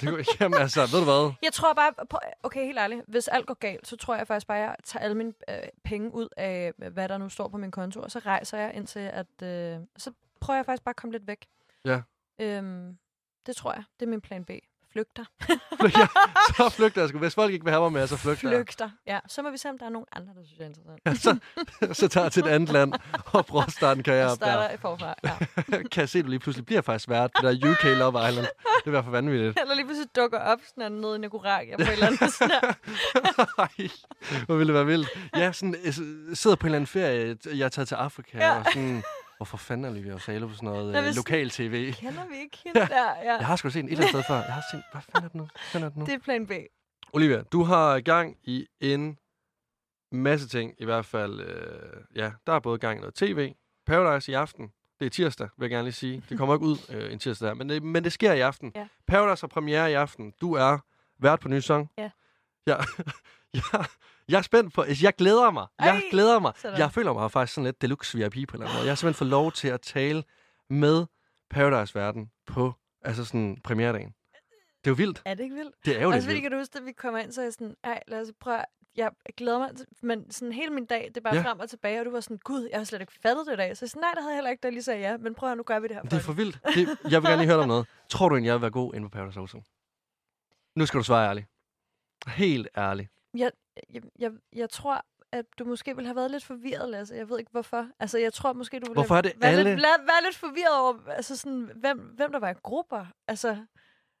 [0.00, 1.32] Det, jamen, altså, ved du hvad?
[1.42, 4.46] Jeg tror bare, på, okay, helt ærligt, hvis alt går galt, så tror jeg faktisk
[4.46, 7.56] bare, at jeg tager alle mine øh, penge ud af, hvad der nu står på
[7.56, 10.96] min konto, og så rejser jeg indtil, at øh, så prøver jeg faktisk bare at
[10.96, 11.46] komme lidt væk.
[11.84, 12.00] Ja.
[12.38, 12.98] Øhm,
[13.46, 13.82] det tror jeg.
[14.00, 14.50] Det er min plan B.
[14.92, 15.24] Flygter.
[15.82, 16.06] ja,
[16.56, 17.18] så flygter jeg sgu.
[17.18, 18.56] Hvis folk ikke vil have mig med, så flygter jeg.
[18.58, 18.90] Flygter.
[19.06, 21.42] Ja, så må vi se, om der er nogen andre, der synes, jeg er interessant.
[21.82, 22.92] Ja, så, så tager jeg til et andet land
[23.32, 24.46] og prøver at starte en karriere op der.
[24.46, 25.14] starter i forfra.
[25.24, 25.36] Ja.
[25.92, 28.28] kan jeg se, at du lige pludselig bliver faktisk vært på det der UK Love
[28.28, 28.46] Island.
[28.46, 29.58] Det vil være for vanvittigt.
[29.60, 32.32] Eller lige pludselig dukker op sådan nede i Nicaragua på et eller andet.
[32.32, 32.50] Sådan.
[33.58, 33.88] Ej,
[34.46, 35.08] hvor ville det være vildt.
[35.36, 35.94] Ja, sådan, jeg
[36.36, 37.36] sidder på en eller anden ferie.
[37.46, 38.58] Jeg er taget til Afrika, Ja.
[38.58, 39.02] og sådan...
[39.38, 41.92] Hvorfor fanden er Olivia Osalo på sådan noget Nå, øh, lokal tv?
[41.92, 43.16] Kender vi ikke hende der?
[43.22, 43.36] Ja.
[43.36, 44.42] Jeg har sgu set den et eller andet sted før.
[44.42, 45.48] Jeg har set, hvad fanden er det nu?
[45.72, 46.04] Hvad er det nu?
[46.06, 46.52] Det er plan B.
[47.12, 49.18] Olivia, du har gang i en
[50.12, 51.40] masse ting, i hvert fald.
[51.40, 53.54] Øh, ja, der er både gang i noget tv,
[53.86, 54.72] Paradise i aften.
[55.00, 56.22] Det er tirsdag, vil jeg gerne lige sige.
[56.28, 58.72] Det kommer ikke ud øh, en tirsdag der, men det, men det sker i aften.
[58.74, 58.88] Ja.
[59.06, 60.32] Paradise har premiere i aften.
[60.40, 60.78] Du er
[61.18, 61.90] vært på ny sang.
[61.98, 62.10] Ja.
[62.66, 62.84] Jeg,
[63.54, 63.84] jeg,
[64.28, 65.66] jeg er spændt på, altså, jeg glæder mig.
[65.78, 66.52] Jeg Ej, glæder mig.
[66.56, 66.78] sådan.
[66.78, 68.84] Jeg føler mig faktisk sådan lidt deluxe VIP på en eller anden måde.
[68.84, 70.24] Jeg har simpelthen fået lov til at tale
[70.70, 71.06] med
[71.50, 72.72] Paradise-verden på
[73.04, 74.14] altså sådan premieredagen.
[74.84, 75.22] Det er jo vildt.
[75.24, 75.74] Er det ikke vildt?
[75.84, 77.74] Det er jo Også fordi, kan du huske, at vi kommer ind, så jeg sådan,
[77.84, 78.64] ej, lad os prøve,
[78.96, 79.70] jeg glæder mig,
[80.02, 81.42] men sådan hele min dag, det er bare Ja.
[81.42, 83.56] frem og tilbage, og du var sådan, gud, jeg har slet ikke fattet det i
[83.56, 83.76] dag.
[83.76, 85.50] Så jeg sådan, nej, det havde jeg heller ikke, jeg lige sagde ja, men prøv
[85.50, 86.02] at nu gør vi det her.
[86.02, 86.58] Det er for vildt.
[86.74, 87.86] Det, jeg vil gerne lige høre dig om noget.
[88.08, 89.62] Tror du egentlig, jeg vil være god inde på Paradise Hotel?
[90.76, 91.46] Nu skal du svare ærligt.
[92.26, 93.08] Helt ærligt.
[93.36, 93.50] Jeg,
[93.92, 97.14] jeg, jeg, jeg tror, at du måske ville have været lidt forvirret, Lasse.
[97.14, 97.86] Jeg ved ikke, hvorfor.
[98.00, 100.78] Altså, jeg tror måske, du ville Hvorfor er det alle- lidt, la- være lidt forvirret
[100.80, 103.06] over, altså sådan, hvem, hvem der var i grupper.
[103.28, 103.56] Altså,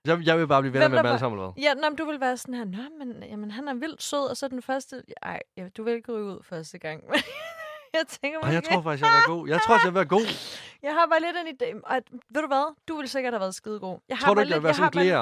[0.04, 1.62] Jeg, jeg vil bare blive venner med dem alle var- sammen, eller hvad?
[1.62, 4.30] ja, nå, men du vil være sådan her, nå, men jamen, han er vildt sød,
[4.30, 7.02] og så den første, ej, ja, du vil ikke ryge ud første gang.
[7.94, 9.48] jeg tænker Ej, jeg tror faktisk, jeg være god.
[9.48, 10.26] Jeg tror, jeg være god.
[10.86, 11.80] Jeg har bare lidt en idé.
[11.94, 12.00] Og,
[12.30, 12.74] ved du hvad?
[12.88, 13.98] Du ville sikkert have været skidegod.
[14.08, 15.12] Jeg har Tror du ikke, jeg vil lidt- være sådan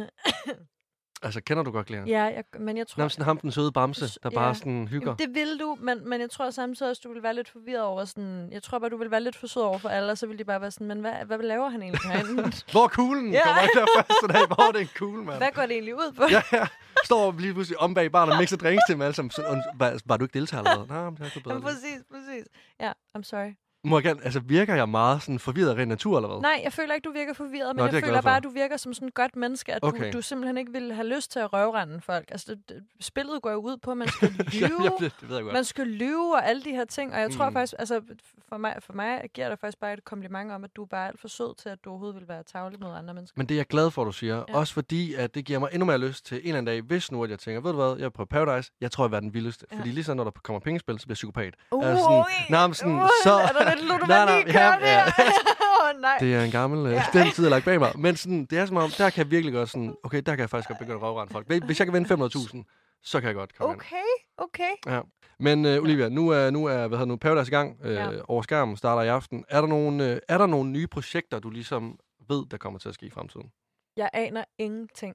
[0.00, 0.10] en
[1.22, 2.04] Altså, kender du godt glæder?
[2.06, 3.00] Ja, jeg, men jeg tror...
[3.00, 4.54] Nærmest ham, den søde bamse, der bare Ja.
[4.54, 5.06] sådan hygger.
[5.20, 7.82] Jamen, det vil du, men, men jeg tror samtidig også, du vil være lidt forvirret
[7.82, 8.48] over sådan...
[8.52, 10.38] Jeg tror bare, du vil være lidt for sød over for alle, og så vil
[10.38, 12.42] de bare være sådan, men hvad, hvad laver han egentlig herinde?
[12.72, 13.32] Hvor er kuglen?
[13.32, 13.40] Ja.
[13.44, 14.46] Kommer der første dag.
[14.46, 15.36] Hvor er det en kugle, mand?
[15.38, 16.22] hvad går det egentlig ud på?
[16.30, 16.66] Ja, ja.
[17.04, 19.30] Står lige pludselig om bag baren og mixer drinks til dem alle sammen.
[19.30, 20.96] Sådan, var, var du ikke deltager eller hvad?
[20.96, 21.50] Nej, men det er bedre.
[21.54, 22.44] Jamen, præcis, præcis.
[22.80, 23.52] Ja, I'm sorry.
[23.86, 26.40] Må jeg gerne, altså, virker jeg meget sådan forvirret af natur, eller hvad?
[26.40, 28.48] Nej, jeg føler ikke, du virker forvirret, men Nå, jeg jeg føler bare, at du
[28.48, 30.12] virker som sådan et godt menneske, at Okay.
[30.12, 32.24] du, du simpelthen ikke ville have lyst til at røvrende folk.
[32.30, 34.82] Altså, det, det, spillet går jo ud på, at man skal lyve.
[34.84, 35.52] ja, det, det ved jeg godt.
[35.54, 37.52] Man skal lyve og alle de her ting, og jeg tror Mm.
[37.52, 38.00] faktisk, altså
[38.48, 41.08] for mig, for mig giver det faktisk bare et kompliment om, at du er bare
[41.08, 43.34] alt for sød til, at du overhovedet vil være tavlig mod andre mennesker.
[43.40, 44.44] Men det er jeg glad for, at du siger.
[44.48, 44.56] Ja.
[44.56, 47.12] Også fordi, at det giver mig endnu mere lyst til en eller anden dag, hvis
[47.12, 49.12] nu, at jeg tænker, ved du hvad, jeg er på Paradise, jeg tror, jeg vil
[49.12, 49.66] være den vildeste.
[49.72, 49.78] Ja.
[49.78, 51.54] Fordi lige så når der kommer pengespil, så bliver jeg psykopat.
[51.70, 52.24] Uh, Altså sådan,
[52.68, 55.04] men sådan, så- Lidt ludomani Nej, nej, ja, kørt ja.
[55.94, 56.16] Åh, nej.
[56.20, 56.96] Det er en gammel, ja.
[57.14, 57.20] Ja.
[57.22, 57.92] den tid, jeg lagt bag mig.
[57.98, 60.40] Men sådan, det er som om, der kan jeg virkelig godt sådan, okay, der kan
[60.40, 61.46] jeg faktisk godt begynde at røvrende folk.
[61.64, 63.80] Hvis jeg kan vinde 500.000, så kan jeg godt komme ind.
[63.80, 64.06] Okay,
[64.38, 65.02] okay.
[65.38, 67.80] Men uh, Olivia, nu er, nu er hvad hedder det nu, Paradise i gang.
[67.84, 68.10] Uh, Ja.
[68.28, 69.44] Over skærmen starter i aften.
[69.48, 71.98] Er der, nogle, uh, er der nogle nye projekter, du ligesom
[72.28, 73.50] ved, der kommer til at ske i fremtiden?
[73.96, 75.14] Jeg aner ingenting.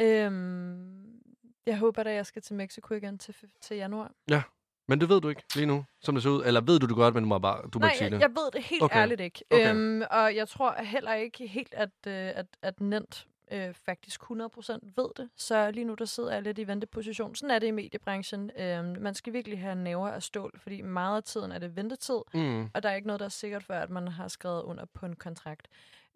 [0.00, 1.02] Øhm,
[1.66, 4.10] jeg håber da, jeg skal til Mexico igen til, til januar.
[4.92, 6.44] Men det ved du ikke lige nu, som det ser ud.
[6.44, 8.20] Eller ved du det godt, men du må bare du må Nej, sige jeg, det.
[8.20, 8.96] jeg ved det helt Okay.
[8.96, 9.44] ærligt ikke.
[9.50, 9.70] Okay.
[9.70, 14.26] Øhm, og jeg tror heller ikke helt, at, øh, at, at Nent øh, faktisk 100%
[14.96, 15.28] ved det.
[15.36, 17.34] Så lige nu, der sidder jeg lidt i venteposition.
[17.34, 18.50] Sådan er det i mediebranchen.
[18.58, 22.18] Øhm, man skal virkelig have næver af stål, fordi meget af tiden er det ventetid.
[22.34, 22.70] Mm.
[22.74, 25.06] Og der er ikke noget, der er sikkert før, at man har skrevet under på
[25.06, 25.68] en kontrakt.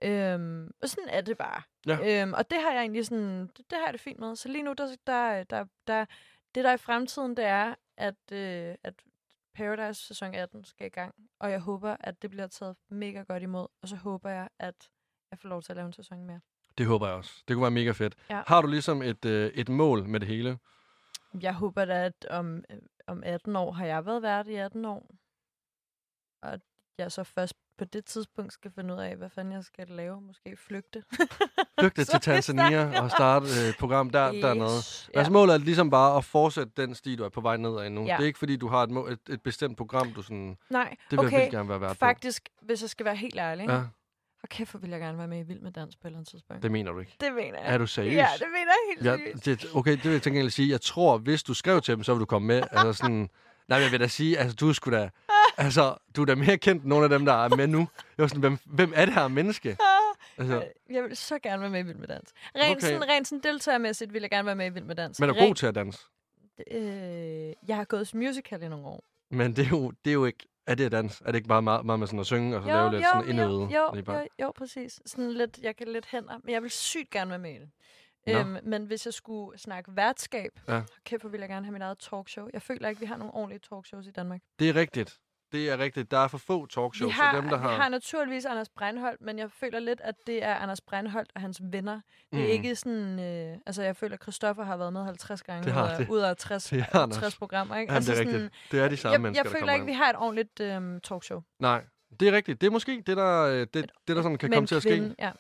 [0.02, 1.62] Øhm, og sådan er det bare.
[1.86, 2.22] Ja.
[2.22, 4.36] Øhm, og det har jeg egentlig sådan, det, det har jeg det fint med.
[4.36, 6.04] Så lige nu, der, der, der, der,
[6.54, 8.94] det der er i fremtiden, det er, at, øh, at
[9.54, 11.14] Paradise sæson 18 skal i gang.
[11.40, 13.66] Og jeg håber, at det bliver taget mega godt imod.
[13.82, 14.90] Og så håber jeg, at
[15.30, 16.40] jeg får lov til at lave en sæson mere.
[16.78, 17.42] Det håber jeg også.
[17.48, 18.14] Det kunne være mega fedt.
[18.30, 18.42] Ja.
[18.46, 20.58] Har du ligesom et, øh, et mål med det hele?
[21.42, 24.84] Jeg håber da, at om, øh, om 18 år har jeg været vært i 18
[24.84, 25.10] år.
[26.42, 26.60] Og at
[26.98, 30.20] jeg så først på det tidspunkt skal finde ud af, hvad fanden jeg skal lave.
[30.20, 31.02] Måske flygte.
[31.80, 34.42] Flygte til Tanzania og starte øh, et program der, yes.
[34.42, 34.76] dernede.
[34.76, 35.10] Yes.
[35.14, 35.18] Ja.
[35.18, 38.04] Altså målet er ligesom bare at fortsætte den sti, du er på vej nedad nu.
[38.06, 38.16] Ja.
[38.16, 40.56] Det er ikke fordi, du har et, må- et, et bestemt program, du sådan...
[40.70, 41.30] Nej, Det vil jeg okay.
[41.36, 43.66] virkelig gerne være vært Faktisk, hvis jeg skal være helt ærlig.
[43.66, 43.72] på.
[43.72, 43.82] Ja.
[44.42, 46.18] Og kæft, hvor vil jeg gerne være med i Vild med Dans på et eller
[46.18, 46.62] andet tidspunkt.
[46.62, 47.16] det mener du ikke.
[47.20, 47.74] det mener jeg.
[47.74, 48.14] Er du seriøs?
[48.14, 49.62] Ja, det mener jeg helt Ja, seriøst.
[49.62, 50.70] det, okay, det vil jeg tænke egentlig sige.
[50.70, 52.62] Jeg tror, hvis du skrev til dem, så vil du komme med.
[52.70, 53.28] Altså sådan...
[53.68, 55.10] Nej, jeg vil da sige, altså du sgu da...
[55.58, 57.78] Altså, du er da mere kendt end nogle af dem, der er med nu.
[57.78, 59.76] Jeg var sådan, hvem, hvem er det her menneske?
[60.38, 62.32] Altså, Øh, Jeg vil så gerne være med i Vild med Dans.
[62.56, 62.80] Rent, Okay.
[62.86, 65.20] sådan, rent sådan deltagermæssigt vil jeg gerne være med i Vild med Dans.
[65.20, 65.98] men er Rent- god til at danse.
[66.70, 69.04] Øh, jeg har gået til musical i nogle år.
[69.30, 70.46] Men det er jo, det er jo ikke...
[70.66, 71.20] Er det at dans?
[71.20, 73.28] Er det ikke bare meget, meget med sådan at synge og så lave lidt sådan
[73.30, 73.70] indøvet?
[73.74, 74.18] jo, lige bare?
[74.18, 75.00] jo, jo, præcis.
[75.06, 77.68] Sådan lidt, jeg kan lidt hænder, men jeg vil sygt gerne være med i det.
[78.28, 80.82] Øhm, men hvis jeg skulle snakke værtskab, Ja.
[81.04, 82.48] kæft, hvor vil jeg gerne have mit eget talkshow.
[82.52, 84.40] Jeg føler ikke, vi har nogle ordentlige talkshows i Danmark.
[84.58, 85.18] Det er rigtigt.
[85.52, 86.10] Det er rigtigt.
[86.10, 87.00] Der er for få talkshows.
[87.08, 87.76] Vi har, så dem, der vi har...
[87.76, 91.60] har naturligvis Anders Breinholt, men jeg føler lidt, at det er Anders Breinholt og hans
[91.72, 92.00] venner.
[92.32, 92.50] Det er Mm.
[92.50, 93.20] ikke sådan...
[93.20, 95.96] Øh, altså, jeg føler, at Christoffer har været med 50 gange Det har ud, af,
[95.98, 96.08] det.
[96.08, 97.18] ud af 60, Det har Anders.
[97.18, 97.76] 60 programmer.
[97.76, 97.92] Ikke?
[97.92, 98.52] Jamen, det er sådan, rigtigt.
[98.72, 101.40] Det er de samme Jeg, mennesker, jeg føler ikke, vi har et ordentligt øh, talkshow.
[101.60, 101.84] Nej,
[102.20, 102.60] det er rigtigt.
[102.60, 104.74] Det er måske det, der, øh, det, det, der sådan kan Med komme en til
[104.74, 104.88] at ske.
[104.90, 105.30] kvinde, Ja.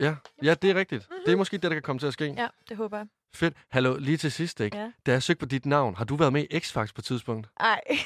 [0.00, 0.14] Ja.
[0.42, 1.08] ja, det er rigtigt.
[1.26, 2.34] Det er måske det, der kan komme til at ske.
[2.36, 3.06] ja, det håber jeg.
[3.34, 3.54] Fedt.
[3.70, 4.76] Hallo, lige til sidst, ikke?
[4.78, 4.90] Ja.
[5.06, 7.48] Da jeg søgte på dit navn, har du været med i X-Factor på et tidspunkt?
[7.60, 7.80] Ej,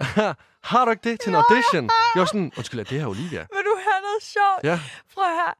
[0.70, 1.84] har du ikke det til en audition?
[2.14, 3.38] Jeg var sådan, undskyld, er det her Olivia?
[3.40, 4.64] vil du have noget sjovt?
[4.64, 4.80] Ja,
[5.14, 5.52] Prøv her.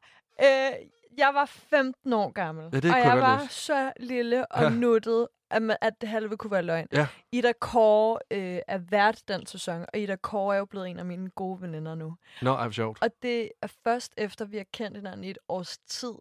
[0.43, 0.77] Øh,
[1.17, 3.53] jeg var 15 år gammel, Ja, det og jeg var læse.
[3.53, 4.69] så lille og Ja.
[4.69, 6.87] nuttet, at, man- at det halve kunne være løgn.
[6.93, 7.07] Ja.
[7.31, 11.05] Ida Kåre øh, er vært den sæson, og Ida Kåre er jo blevet en af
[11.05, 12.15] mine gode veninder nu.
[12.41, 12.97] nå, ej, hvor sjovt.
[13.03, 16.13] Og det er først efter, vi har kendt hinanden i et års tid,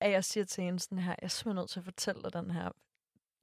[0.00, 2.32] at jeg siger til hende sådan her, jeg er simpelthen nødt til at fortælle dig
[2.32, 2.68] den her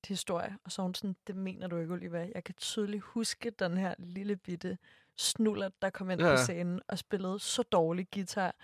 [0.08, 0.58] historie.
[0.66, 2.26] Og så hun sådan, det mener du ikke, Oliver.
[2.36, 4.78] Jeg kan tydeligt huske den her lille bitte
[5.18, 8.56] snuller, der kom ind Ja, på scenen og spillede så dårlig guitar.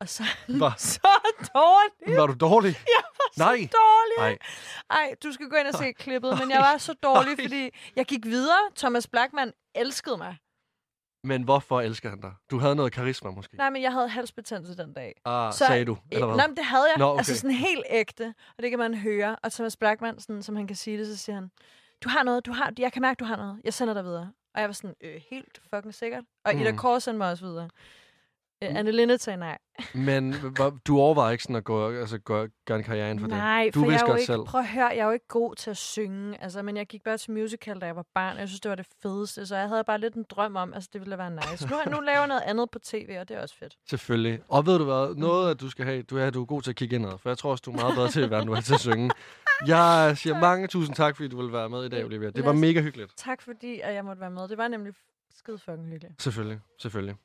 [0.00, 0.22] Og så
[0.58, 0.70] Hva?
[0.78, 1.08] så
[1.54, 2.16] dårlig.
[2.20, 2.68] Var du dårlig?
[2.96, 3.56] Jeg var Nej.
[3.62, 4.18] så dårlig.
[4.18, 4.38] Nej.
[4.90, 7.44] Ej, du skal gå ind og se klippet, men jeg var så dårlig, Ej.
[7.44, 8.58] fordi jeg gik videre.
[8.76, 10.36] Thomas Blackman elskede mig.
[11.24, 12.32] Men hvorfor elsker han dig?
[12.50, 13.56] Du havde noget karisma, måske.
[13.56, 15.14] Nej, men jeg havde halsbetændelse den dag.
[15.24, 16.36] Ah, Så- sagde du, eller hvad?
[16.36, 16.98] Nej, men det havde jeg.
[16.98, 17.18] Nå, okay.
[17.18, 18.34] Altså sådan helt ægte.
[18.56, 19.36] Og det kan man høre.
[19.42, 21.50] Og Thomas Blackman, sådan, som han kan sige det, så siger han,
[22.04, 23.60] du har noget, du har, jeg kan mærke, du har noget.
[23.64, 24.32] Jeg sender dig videre.
[24.54, 26.24] Og jeg var sådan, øh, helt fucking sikkert.
[26.44, 26.60] Og mm.
[26.60, 26.72] Ida.
[26.72, 27.68] Kåre sendte mig også videre.
[28.62, 28.76] Øh, Mm.
[28.76, 29.58] Anne Linde sagde nej.
[29.94, 30.34] Men
[30.86, 33.74] du overvejer ikke sådan at gå, altså, gå, gøre en karriere inden for nej, det?
[33.74, 34.44] Du for jeg er jo ikke, selv.
[34.44, 36.42] prøv at høre, jeg er jo ikke god til at synge.
[36.42, 38.38] Altså, men jeg gik bare til musical, da jeg var barn.
[38.38, 39.46] Jeg synes, det var det fedeste.
[39.46, 41.68] Så jeg havde bare lidt en drøm om, altså det ville være nice.
[41.68, 43.74] Nu, nu laver jeg noget andet på tv, og det er også fedt.
[43.90, 44.40] Selvfølgelig.
[44.48, 45.14] Og ved du hvad?
[45.14, 47.30] Noget, at du skal have, du er, du er god til at kigge indad, for
[47.30, 48.80] jeg tror også, du er meget bedre til at være, end du er til at
[48.80, 49.10] synge.
[49.66, 52.30] Jeg siger mange tusind tak, fordi du ville være med i dag, Olivia.
[52.30, 53.12] Det var mega hyggeligt.
[53.16, 54.48] Tak fordi, at jeg måtte være med.
[54.48, 54.92] Det var nemlig
[55.38, 56.22] skide fucking hyggeligt.
[56.22, 57.16] Selvfølgelig, selvfølgelig.